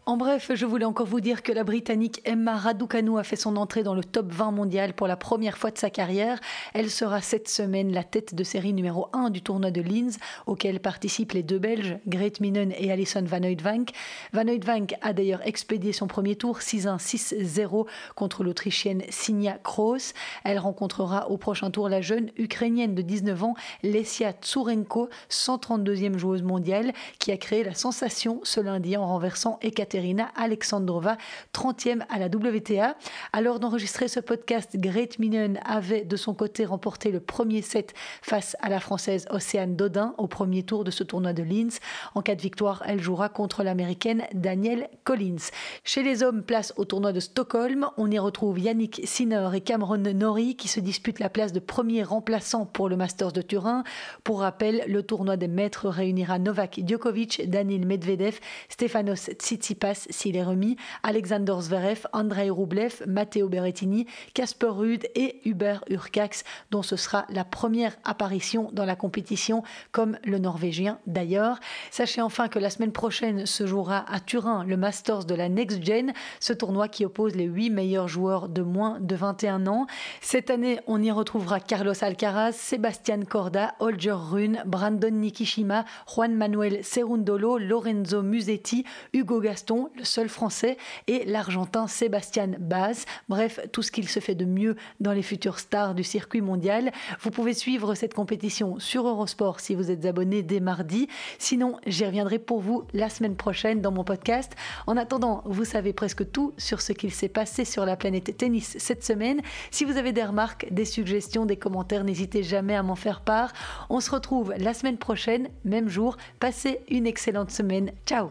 En 0.09 0.17
bref, 0.17 0.49
je 0.55 0.65
voulais 0.65 0.85
encore 0.85 1.05
vous 1.05 1.21
dire 1.21 1.43
que 1.43 1.51
la 1.51 1.63
Britannique 1.63 2.19
Emma 2.25 2.57
Raducanu 2.57 3.19
a 3.19 3.23
fait 3.23 3.35
son 3.35 3.55
entrée 3.57 3.83
dans 3.83 3.93
le 3.93 4.03
top 4.03 4.31
20 4.31 4.49
mondial 4.49 4.93
pour 4.93 5.05
la 5.05 5.15
première 5.15 5.59
fois 5.59 5.69
de 5.69 5.77
sa 5.77 5.91
carrière. 5.91 6.39
Elle 6.73 6.89
sera 6.89 7.21
cette 7.21 7.47
semaine 7.47 7.93
la 7.93 8.03
tête 8.03 8.33
de 8.33 8.43
série 8.43 8.73
numéro 8.73 9.09
1 9.13 9.29
du 9.29 9.43
tournoi 9.43 9.69
de 9.69 9.81
Linz, 9.81 10.17
auquel 10.47 10.79
participent 10.79 11.33
les 11.33 11.43
deux 11.43 11.59
Belges, 11.59 11.99
Greet 12.07 12.39
Minen 12.39 12.73
et 12.75 12.91
Alison 12.91 13.21
Van 13.23 13.43
Oudvank. 13.43 13.91
Van 14.33 14.47
Oudvank 14.47 14.95
a 15.03 15.13
d'ailleurs 15.13 15.45
expédié 15.45 15.93
son 15.93 16.07
premier 16.07 16.35
tour 16.35 16.57
6-1-6-0 16.57 17.85
contre 18.15 18.43
l'Autrichienne 18.43 19.03
Sinia 19.09 19.59
Kroos. 19.63 20.15
Elle 20.43 20.57
rencontrera 20.57 21.29
au 21.29 21.37
prochain 21.37 21.69
tour 21.69 21.87
la 21.87 22.01
jeune 22.01 22.31
Ukrainienne 22.35 22.95
de 22.95 23.03
19 23.03 23.43
ans, 23.43 23.53
Lesia 23.83 24.31
Tsurenko, 24.31 25.07
132e 25.29 26.17
joueuse 26.17 26.41
mondiale, 26.41 26.93
qui 27.19 27.31
a 27.31 27.37
créé 27.37 27.63
la 27.63 27.75
sensation 27.75 28.39
ce 28.41 28.59
lundi 28.59 28.97
en 28.97 29.05
renversant 29.05 29.59
Ekaterina 29.61 29.98
Alexandrova, 30.35 31.17
30e 31.53 32.03
à 32.09 32.19
la 32.19 32.27
WTA. 32.27 32.95
Alors 33.33 33.59
d'enregistrer 33.59 34.07
ce 34.07 34.19
podcast, 34.19 34.77
Great 34.77 35.19
Minen 35.19 35.59
avait 35.65 36.05
de 36.05 36.15
son 36.15 36.33
côté 36.33 36.65
remporté 36.65 37.11
le 37.11 37.19
premier 37.19 37.61
set 37.61 37.93
face 38.21 38.55
à 38.61 38.69
la 38.69 38.79
Française 38.79 39.27
Océane 39.29 39.75
Dodin 39.75 40.15
au 40.17 40.27
premier 40.27 40.63
tour 40.63 40.83
de 40.83 40.91
ce 40.91 41.03
tournoi 41.03 41.33
de 41.33 41.43
Linz. 41.43 41.79
En 42.15 42.21
cas 42.21 42.35
de 42.35 42.41
victoire, 42.41 42.83
elle 42.85 43.01
jouera 43.01 43.27
contre 43.27 43.63
l'Américaine 43.63 44.23
Danielle 44.33 44.89
Collins. 45.03 45.49
Chez 45.83 46.01
les 46.01 46.23
hommes, 46.23 46.43
place 46.43 46.73
au 46.77 46.85
tournoi 46.85 47.11
de 47.11 47.19
Stockholm. 47.19 47.87
On 47.97 48.09
y 48.09 48.19
retrouve 48.19 48.57
Yannick 48.57 49.01
Sinner 49.03 49.49
et 49.53 49.61
Cameron 49.61 49.97
Norrie 49.97 50.55
qui 50.55 50.67
se 50.67 50.79
disputent 50.79 51.19
la 51.19 51.29
place 51.29 51.51
de 51.51 51.59
premier 51.59 52.03
remplaçant 52.03 52.65
pour 52.65 52.87
le 52.87 52.95
Masters 52.95 53.33
de 53.33 53.41
Turin. 53.41 53.83
Pour 54.23 54.39
rappel, 54.39 54.83
le 54.87 55.03
tournoi 55.03 55.35
des 55.35 55.47
maîtres 55.47 55.89
réunira 55.89 56.39
Novak 56.39 56.79
Djokovic, 56.85 57.49
Daniil 57.49 57.85
Medvedev, 57.85 58.39
Stefanos 58.69 59.29
Tsitsipas 59.39 59.88
s'il 60.09 60.35
est 60.35 60.43
remis. 60.43 60.77
Alexander 61.03 61.55
Zverev, 61.59 62.07
Andrei 62.13 62.49
Rublev, 62.49 63.03
Matteo 63.07 63.49
Berrettini, 63.49 64.05
Casper 64.33 64.67
Ruud 64.67 65.07
et 65.15 65.41
Hubert 65.45 65.83
Urcax, 65.89 66.43
dont 66.71 66.83
ce 66.83 66.95
sera 66.95 67.25
la 67.29 67.43
première 67.43 67.95
apparition 68.03 68.69
dans 68.73 68.85
la 68.85 68.95
compétition, 68.95 69.63
comme 69.91 70.17
le 70.23 70.39
Norvégien 70.39 70.99
d'ailleurs. 71.07 71.59
Sachez 71.91 72.21
enfin 72.21 72.47
que 72.47 72.59
la 72.59 72.69
semaine 72.69 72.91
prochaine 72.91 73.45
se 73.45 73.65
jouera 73.65 74.05
à 74.11 74.19
Turin 74.19 74.63
le 74.63 74.77
Masters 74.77 75.25
de 75.25 75.35
la 75.35 75.49
Next 75.49 75.83
Gen, 75.83 76.13
ce 76.39 76.53
tournoi 76.53 76.87
qui 76.87 77.05
oppose 77.05 77.35
les 77.35 77.45
huit 77.45 77.69
meilleurs 77.69 78.07
joueurs 78.07 78.49
de 78.49 78.61
moins 78.61 78.99
de 78.99 79.15
21 79.15 79.67
ans. 79.67 79.87
Cette 80.21 80.49
année, 80.49 80.79
on 80.87 81.01
y 81.01 81.11
retrouvera 81.11 81.59
Carlos 81.59 81.93
Alcaraz, 82.01 82.53
Sébastien 82.53 83.21
Corda, 83.21 83.75
Holger 83.79 84.15
Rune, 84.17 84.63
Brandon 84.65 85.11
Nikishima, 85.11 85.85
Juan 86.07 86.35
Manuel 86.35 86.83
Cerundolo, 86.83 87.57
Lorenzo 87.57 88.21
Musetti, 88.21 88.85
Hugo 89.13 89.39
Gaston, 89.39 89.68
le 89.95 90.03
seul 90.03 90.29
français, 90.29 90.77
et 91.07 91.25
l'Argentin 91.25 91.87
Sébastien 91.87 92.51
Baz. 92.59 93.05
Bref, 93.27 93.59
tout 93.71 93.81
ce 93.81 93.91
qu'il 93.91 94.07
se 94.07 94.19
fait 94.19 94.35
de 94.35 94.45
mieux 94.45 94.75
dans 94.99 95.13
les 95.13 95.21
futures 95.21 95.59
stars 95.59 95.95
du 95.95 96.03
circuit 96.03 96.41
mondial. 96.41 96.91
Vous 97.21 97.31
pouvez 97.31 97.53
suivre 97.53 97.95
cette 97.95 98.13
compétition 98.13 98.79
sur 98.79 99.07
Eurosport 99.07 99.59
si 99.59 99.75
vous 99.75 99.91
êtes 99.91 100.05
abonné 100.05 100.43
dès 100.43 100.59
mardi. 100.59 101.07
Sinon, 101.37 101.77
j'y 101.85 102.05
reviendrai 102.05 102.39
pour 102.39 102.59
vous 102.59 102.83
la 102.93 103.09
semaine 103.09 103.35
prochaine 103.35 103.81
dans 103.81 103.91
mon 103.91 104.03
podcast. 104.03 104.53
En 104.87 104.97
attendant, 104.97 105.43
vous 105.45 105.65
savez 105.65 105.93
presque 105.93 106.31
tout 106.31 106.53
sur 106.57 106.81
ce 106.81 106.93
qu'il 106.93 107.11
s'est 107.11 107.29
passé 107.29 107.65
sur 107.65 107.85
la 107.85 107.95
planète 107.95 108.35
tennis 108.37 108.75
cette 108.79 109.03
semaine. 109.03 109.41
Si 109.71 109.85
vous 109.85 109.97
avez 109.97 110.11
des 110.11 110.23
remarques, 110.23 110.67
des 110.71 110.85
suggestions, 110.85 111.45
des 111.45 111.57
commentaires, 111.57 112.03
n'hésitez 112.03 112.43
jamais 112.43 112.75
à 112.75 112.83
m'en 112.83 112.95
faire 112.95 113.21
part. 113.21 113.53
On 113.89 113.99
se 113.99 114.11
retrouve 114.11 114.53
la 114.57 114.73
semaine 114.73 114.97
prochaine, 114.97 115.49
même 115.63 115.89
jour. 115.89 116.17
Passez 116.39 116.79
une 116.89 117.07
excellente 117.07 117.51
semaine. 117.51 117.91
Ciao 118.05 118.29